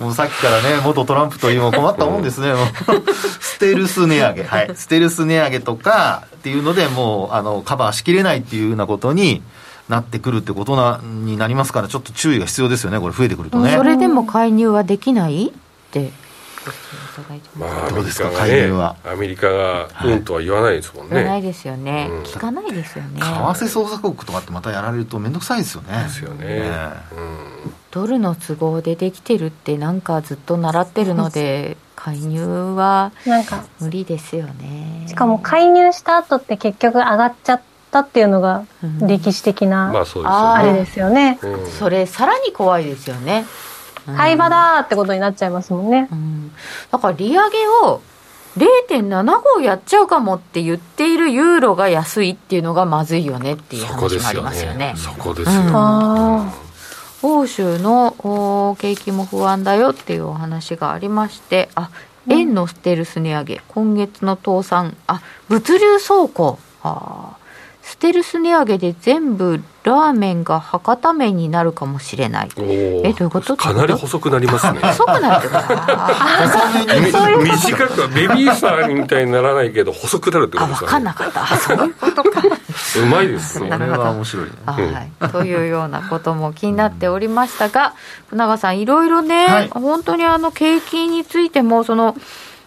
[0.00, 2.54] もうさっきからね、元トランプというも困ったもんですね。
[3.40, 4.44] ステルス値上げ。
[4.44, 4.70] はい。
[4.76, 9.42] ステルス値上げとかっていうので、もう、あの、カバーしきれないっていうようなことに、
[9.92, 13.74] なってくるってことなになりますから、ちょっと注意が必要ですよね、これ、増えてくるとね。
[13.76, 15.48] それでも介入はできない？
[15.48, 15.52] っ
[15.92, 16.10] て
[17.58, 18.96] まあ、どうですか、介入は？
[19.04, 21.16] アメリカがうんとは言わないですもんね。
[21.16, 23.20] 言わないですよね、うん、聞かないですよね。
[23.20, 26.04] 為替操作国とかってまたやられると面倒くさいですよね。
[26.04, 26.46] ですよね。
[26.46, 26.70] ね
[27.16, 27.20] う
[27.68, 33.10] ん、ドルの都合でできてるってなんかずっと習ってるので、介入は
[33.80, 35.06] 無理ですよね。
[35.08, 37.71] しかも介入した後って結局上がっちゃって。
[38.00, 38.64] ったっていうのが
[39.06, 39.92] 歴史的な、
[40.24, 41.38] あれですよね、
[41.78, 43.44] それさらに怖いですよね。
[44.16, 46.08] 買い場だってことになっちゃいますもんね、
[46.90, 48.00] だから利上げを
[48.56, 54.94] 0.75やっちゃうかもって言っているユーロが安いっていうのがまずいよねっていう話もありますよね。
[54.96, 56.52] そこですよね。
[57.22, 61.90] 欧州の景気も不安だよっていうお話がありましてあ
[62.28, 66.58] 円のステルス値上げ今月の倒産あ物流倉庫。
[66.82, 67.36] あ
[67.82, 72.48] ステルス値上げで全部ラーメンが博多麺になるかもしれない。
[72.56, 73.56] え、どういうこと？
[73.56, 74.78] かなり細くなりますね。
[74.94, 81.56] 細くなるってこと短くはベビーサーみたいにならないけど、細くなるってことですか、ね、分かんなかった。
[81.56, 82.40] そういうことか。
[83.02, 83.68] うまいですね。
[83.70, 85.32] それは面白い、ね、はい。
[85.32, 87.94] というようなことも気になっておりましたが、
[88.30, 92.14] 船川さん、いろいろね、はい、本当にあの、景気についても、その、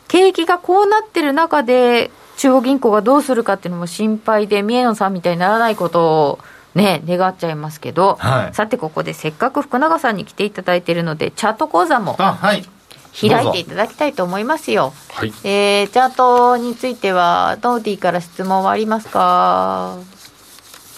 [0.07, 6.39] 景気がこうなってる中で、中央銀行がどうするかっていうのも心配で、三重野さんみたいにならないことを
[6.75, 14.91] ね、願っちゃいますけど、はい、さてここでせっかく福永さんに来ていただいているので、チャート講座も開いていただきたいと思いますよ。
[15.13, 19.97] はい、えー、チャートについては、ノーディーから質問はありますか？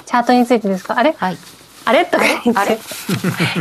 [0.07, 0.97] チャートについてですか？
[0.97, 1.13] あれ？
[1.15, 1.37] はい。
[1.85, 2.05] あれ？
[2.05, 2.51] とか言って。
[2.59, 2.73] あれ？
[2.73, 2.77] い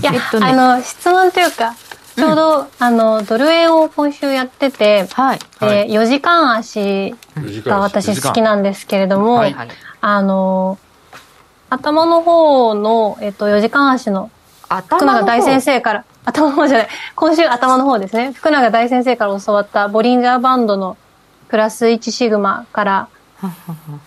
[0.03, 1.75] や、えっとね、あの、質問というか、
[2.17, 5.39] ちょうど、うん、あの、ドル円を今週やってて、はい。
[5.61, 7.15] で、4時間足
[7.65, 9.57] が私好きなんですけれども、はい、
[10.01, 10.79] あの、
[11.69, 14.31] 頭の方の、えっと、4時間足の
[14.69, 18.33] 福永大先生から、頭の方じゃない、今週頭の方ですね。
[18.33, 20.97] 福永大先生から教わったボリンジャーバンドの
[21.49, 23.09] プラス1シグマから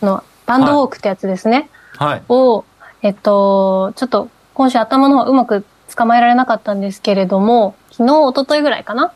[0.01, 1.69] のバンドウォークってやつですね。
[1.97, 2.23] はい。
[2.27, 2.65] を、
[3.01, 5.63] えっと、ちょっと今週頭の方うまく
[5.95, 9.11] 捕まえられなかったんですけれども、昨日、一昨日ぐらいかな？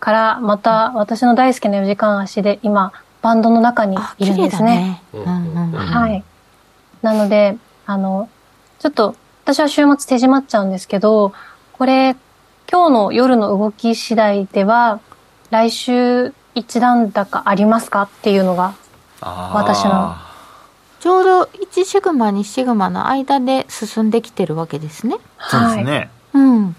[0.00, 5.02] からまた私の大好きな4時間足で今、バンドの中にいるんですね。
[5.14, 5.22] ね
[5.74, 6.22] はい。
[7.00, 7.56] なので、
[7.86, 8.28] あの、
[8.80, 11.32] ちょっと私は週末手締まっちゃうんですけど、
[11.72, 12.16] これ、
[12.70, 15.00] 今日の夜の動き次第では、
[15.50, 18.74] 来週一段高ありますかっていうのが、
[19.22, 20.14] 私の。
[21.00, 25.16] ちょうど1シグマ2シグマの間で進んできてるわけですね。
[25.40, 26.10] そうですね。
[26.34, 26.76] うん。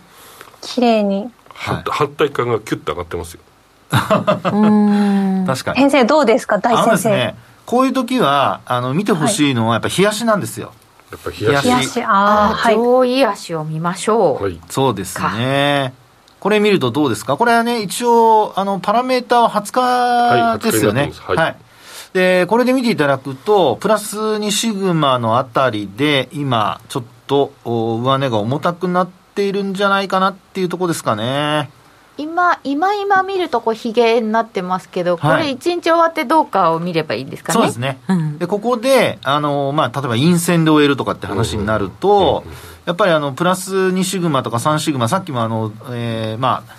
[0.61, 1.31] 綺麗に。
[1.59, 1.83] 反
[2.15, 3.41] 対感がキュッと上がってますよ。
[3.89, 5.77] 確かに。
[5.77, 6.59] 先生どうですか？
[6.59, 7.09] 大先生。
[7.09, 7.35] ね、
[7.65, 10.71] こういう時は、あの、見てほしいのはやっぱ冷やしなんですよ。
[11.11, 11.65] やっぱ冷やし。
[11.65, 12.75] 冷やし、ああ、はい。
[12.75, 14.43] 上位足を見ましょう。
[14.43, 14.59] はい。
[14.69, 15.93] そうですね。
[16.39, 17.35] これ見るとどうですか？
[17.35, 21.11] これはね、一応、あの、パラメーターは20日ですよね。
[21.25, 21.57] はい、はい。
[22.13, 31.69] で、これで見ていただくと、プラス2シグマのあたりで、今、ちょっと、上値が重たくなっているんじゃないかなっていうところですかね。
[32.17, 37.55] 今、今今見るとこうひげになってますけど、これ一日終わってどうかを見ればいいんですかね？
[37.55, 37.97] そうですね。
[38.09, 42.43] うん、で、ここで、あの、まあ、例えば陰線で終えるとかって話になると、
[42.85, 46.73] やっぱりあの、プラス2シグマとか3シグマ、さっきもあの、えー、まあ、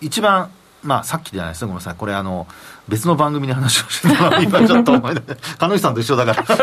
[0.00, 0.50] 一番、
[0.82, 1.94] まあ、さっきじゃないですね、ごめんなさい。
[1.96, 2.46] これあの、
[2.88, 5.22] 別の番組で話をしてた 今ちょっと思い出
[5.58, 6.54] 鹿野さんと一緒だから今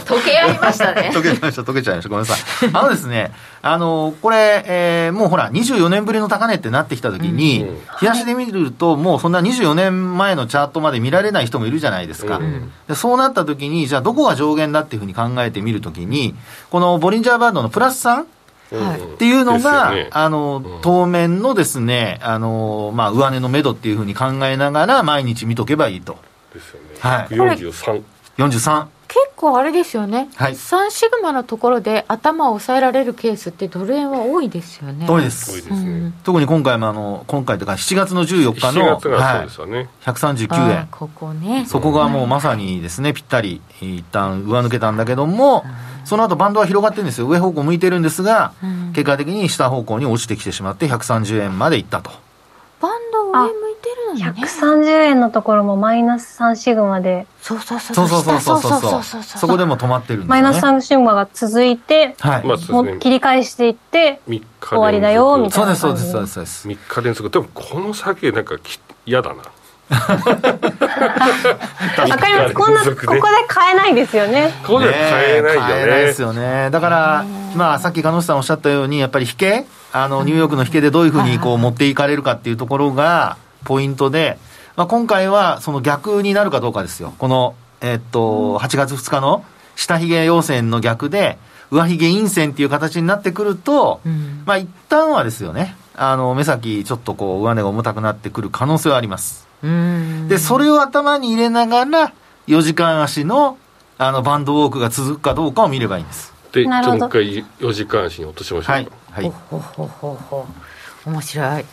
[0.00, 1.10] 溶け合いましたね。
[1.14, 1.62] 溶けちゃいました。
[1.62, 2.08] 溶けちゃいました。
[2.08, 2.70] ごめんなさい。
[2.72, 16.34] あのですねあのこれ、えー、もうほら24年ぶりの高値ってなってきた時に、うん、冷やしで見るともうそんな24年前のチャートまで見られない人もいるじゃないですか、うん、でそうなった時にじゃあどこが上限だっていうふうに考えてみるときに
[16.70, 18.24] このボリンジャーバンドのプラス3
[18.72, 26.16] っていうのが、ね、あの、当面のですね、あの、まあ、上値の目処っていうふうに考えながら、毎日見とけばいいと。
[26.52, 26.88] ですよね。
[26.98, 27.26] はい。
[27.28, 28.02] 43。
[28.38, 28.86] 43。
[29.12, 35.06] 結構あれですよね、はい、3シグマのところで頭を抑えられるケースってドル円は多いですよね。
[35.06, 35.52] 多いです。
[35.52, 40.88] 多いですね、うん、特に今回もあの今回というか7月の14日の7月がそうですよね、はい、139円。
[40.90, 41.66] ここね。
[41.66, 47.26] そこがもうまさにですねぴったり一旦上抜けたんだけども、うん、その後バンドは広がってるんですよ。
[47.28, 52.10] 上方向向いてるんですが、うん、結果的に下方向に落ちてきてしまって130円までいったと。
[52.80, 54.42] バンド上向いてるのね。
[54.42, 57.26] 130円のところもマイナス3シグマで。
[57.40, 66.68] そうそうそうそうそうそうそうそうそこでも止まってるんです、ね、マイナス3シグマが続いて、はい、もう切り返していって終わりだよみたいなそうですそうですそうです。
[66.68, 67.30] 3日連続。
[67.30, 68.56] でもこの先なんか
[69.06, 69.42] 嫌だな
[72.08, 72.54] わかります。
[72.54, 74.54] こんな、ここで買えないですよね。
[74.62, 74.94] ここで買
[75.38, 75.60] えないよね。
[75.60, 76.70] 買えないですよね。
[76.70, 77.24] だから、
[77.54, 84.38] まあ、さっき鹿野さんおっしゃったように、やっぱり引けあの、ニューヨークの引けでどういうふうにこう持っていかれるかっていうところが、ポイントで、
[84.76, 87.14] まあ、今回はその逆になるかどうかですよ。
[87.18, 89.44] この、えっと、8月2日の
[89.76, 91.38] 下髭陽線の逆で、
[91.72, 99.48] 上髭陰線っていう形になってくると、うん、まあ一旦はですよね、あの、目先ちょっとこう、上値が重たくなってくる可能性はあります。
[100.28, 102.12] で、それを頭に入れながら、
[102.46, 103.56] 4時間足の、
[103.96, 106.34] あの、バンドウォークが続くかどうかを見ればいいんです。
[106.52, 108.88] で、もう一回4時間足に落としましょうはい。
[109.10, 109.24] はい。
[109.24, 110.46] ほほほほ
[111.06, 111.64] 面白い。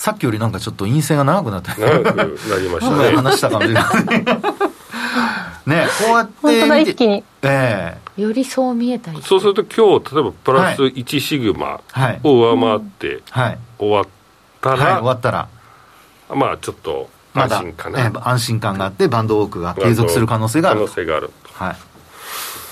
[0.00, 2.30] さっきよりなんかちょっと陰性が長くなって長くなり
[2.70, 3.84] ましたね 話したかもしれない
[5.70, 5.86] ね。
[6.06, 7.24] こうやって本当だ一気に。
[7.42, 8.10] ええ。
[8.18, 11.80] ー、よりそう見えたりそうすると今日例えばプラス1シグマ
[12.22, 13.22] を上回って
[13.78, 14.06] 終わっ
[14.60, 15.48] たら、はい、終わったら。
[16.34, 21.76] まあちょっと安心かな、まえー、安心感があってバンドウォークが継続する可能性がある可能性があるはい。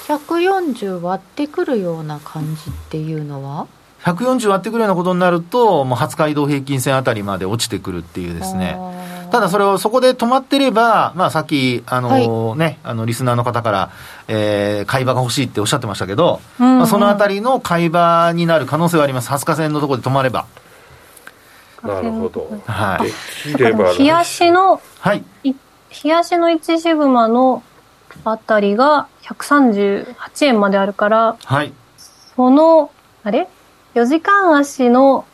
[0.09, 3.67] 140割ってくるような感じっていうのは
[4.03, 8.79] ？140割ってくるようなことになると、もう20日移動平均線あたりまで落ちてくるっていうですね。
[9.31, 13.91] ただそれをそこで止まってれば、まあさっき、あの、はい、ね、あの、リスナーの方から、
[14.29, 19.31] えー、買い場が欲しいっておっしゃってましたけど、まあ、そのあたりの買い場になる可能性はあります。
[19.31, 20.47] 20日線のところで止まれば。
[21.83, 22.51] なるほど。
[22.67, 22.99] は
[23.45, 23.51] い。
[23.51, 25.25] できれば冷やしのはい。
[25.45, 25.55] 冷
[26.11, 27.63] やしの1シグマの
[28.25, 31.73] あたりが138円まであるからはい。
[32.37, 32.91] その
[33.23, 33.49] あれ
[33.95, 35.25] ？4時間足の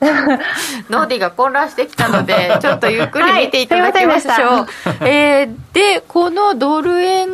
[0.88, 4.66] ノーディが混乱してきたのでちょっとゆっくり見ていただきましょう、はい。
[5.02, 7.28] えーでこのドル円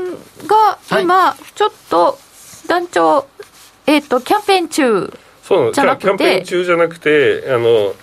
[0.47, 2.19] が今、ちょっと
[2.67, 3.27] 団長
[3.87, 6.05] えっ、とキャンペーン中そうなんですじゃなくて。
[6.05, 7.95] キャンペーン中じゃなくてあの、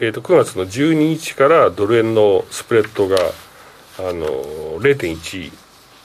[0.00, 3.16] えー、と9月の12日からドル円のスプレッドが
[3.98, 4.26] あの
[4.80, 5.52] 0.1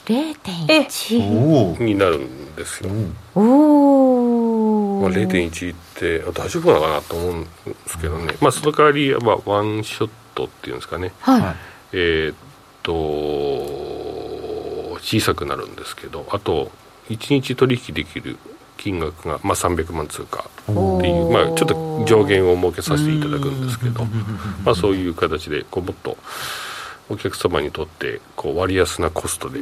[0.06, 2.90] 0.1おおになるんですよ、
[3.34, 5.78] おお、まあ、0.1っ
[6.32, 7.48] 大丈夫なのかなと思うんで
[7.86, 11.12] すけどね、まあ、その代わり、まあ、ワンショットっていうんですかね。
[11.20, 11.56] はい、はい。
[11.92, 12.36] えーっ
[12.82, 14.00] と
[15.00, 16.70] 小さくなるんですけどあと
[17.08, 18.38] 1日取引できる
[18.76, 24.04] 金額が、まあ、300万通貨っていう、まあ、ちょっと上限を設けさせていただくんですけど、
[24.64, 26.16] まあ、そういう形でこうもっと
[27.10, 29.60] お客様にとってこう割安なコストで、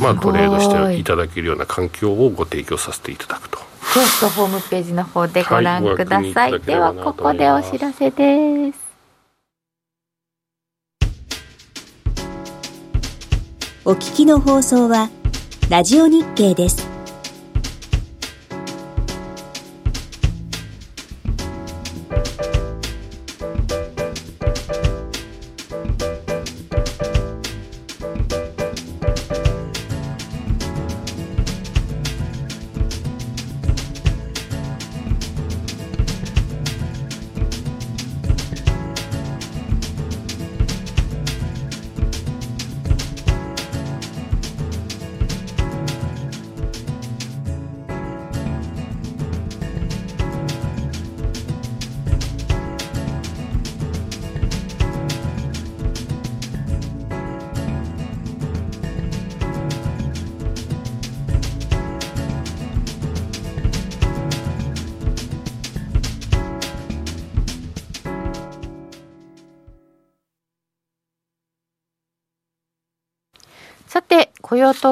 [0.00, 3.71] まあ、トレードしていただけるような環境をご提供させていただくと。
[3.94, 8.92] ゲストホームページの方でご覧ください、はいではここでお知らせです
[13.84, 15.10] お聞きの放送は
[15.68, 16.91] ラジオ日経です。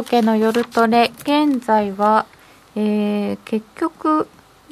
[0.01, 2.26] 雇用統計の夜トレ現在は、
[2.74, 4.28] えー結局行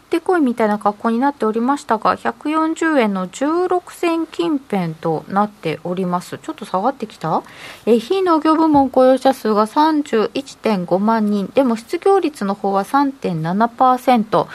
[0.08, 6.38] ってこいみたいな格好になっておりましたが140円の16銭近辺となっております。
[6.38, 7.42] ちょっと下がってきた、
[7.84, 11.48] え非農業部門雇用者数が31.5万人。
[11.54, 14.46] でも失業率の方は3.7%、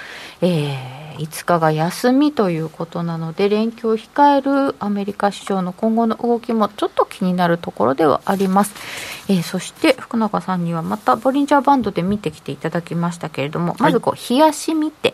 [0.41, 8.73] えー5日が休みということなので連休を控えるアメリカ市場の今後の動きもちょっと気になるところではあります、
[9.29, 15.13] えーそして福永さんにはまたボリンジャーバンドで見てきていただきましたけれども、まずこう冷やし見て、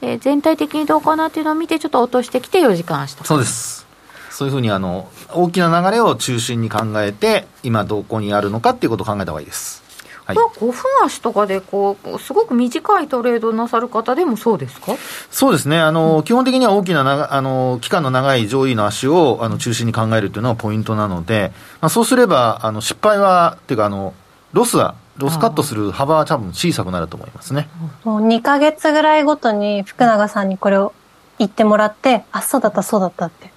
[0.00, 3.86] えー全体的にどうかなっていうのを見てちょっと落としてきて4時間足とそうです。
[4.30, 9.82] そういうふうにあの大きな流れを中心に考えて今どこにあるのかっていうことを考えた方がいいです
[10.26, 10.36] はい。
[10.36, 14.92] これは5分足とかでこうすごく短いトレードなさる方でもそうですか？
[15.30, 15.78] そうですね。
[15.78, 24.14] あの、基本的には大きな長あの期間の長い上位の足をあの中心に考えるというのがポイントなので、まあ、そうすればあの失敗はっていうかあの
[24.52, 27.68] ロスはロスカットする幅は多分小さくなると思いますね。
[28.04, 30.92] もう2ヶ月ぐらいごとに福永さんにこれを
[31.38, 33.50] 言ってもらって、あ、そうだった、そうだったって。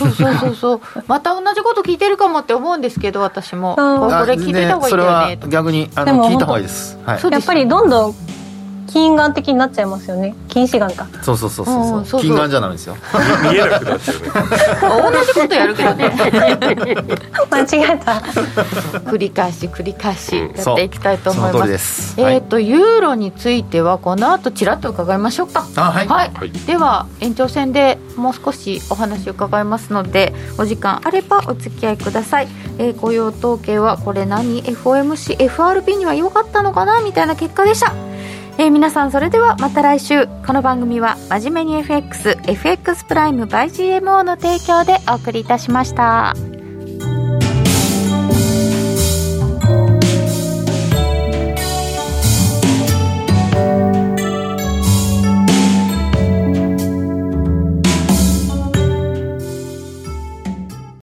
[0.00, 0.80] そうそうそうそう。
[1.06, 3.76] また同じこと聞いてるかもって思うんですけど私も。
[3.78, 3.82] う。
[3.82, 6.98] んこれ聞いてた方がいいそれはんだよねと逆にあでもの聞いた方がいいです。
[7.04, 7.32] はい。
[7.32, 8.14] やっぱりどんどん
[8.90, 10.34] 近眼的になっちゃいますよね。
[10.48, 11.06] 近視眼か。
[11.22, 11.80] そうそうそうそうう。
[11.80, 12.20] んそうそう。
[12.20, 12.96] 金眼じゃないですよ。
[13.50, 15.12] 見えなくなっちゃうね。
[15.12, 16.10] 同じことやるけどね。
[17.50, 18.12] 間違えた。
[19.10, 20.56] 繰り返し繰り返しうん。
[20.56, 21.68] やっていきたいと思います。
[21.68, 22.14] です。
[22.20, 25.64] えっ、と、ユーロについてはこの後ちらっと伺いましょうか。
[25.76, 26.08] あはい。
[26.08, 26.50] はい、はい。
[26.50, 37.00] では延長戦でもう少しお話を伺いますのでお時間あればお付き合いください、えー雇用統計はこれ何？FOMCFRB には良かったのかな？
[37.00, 37.94] みたいな結果でした
[38.60, 46.34] えー、皆さんそれではまた来週この番組は「真面目に FXFX プライム by GMO」の提供でお送りいたしました。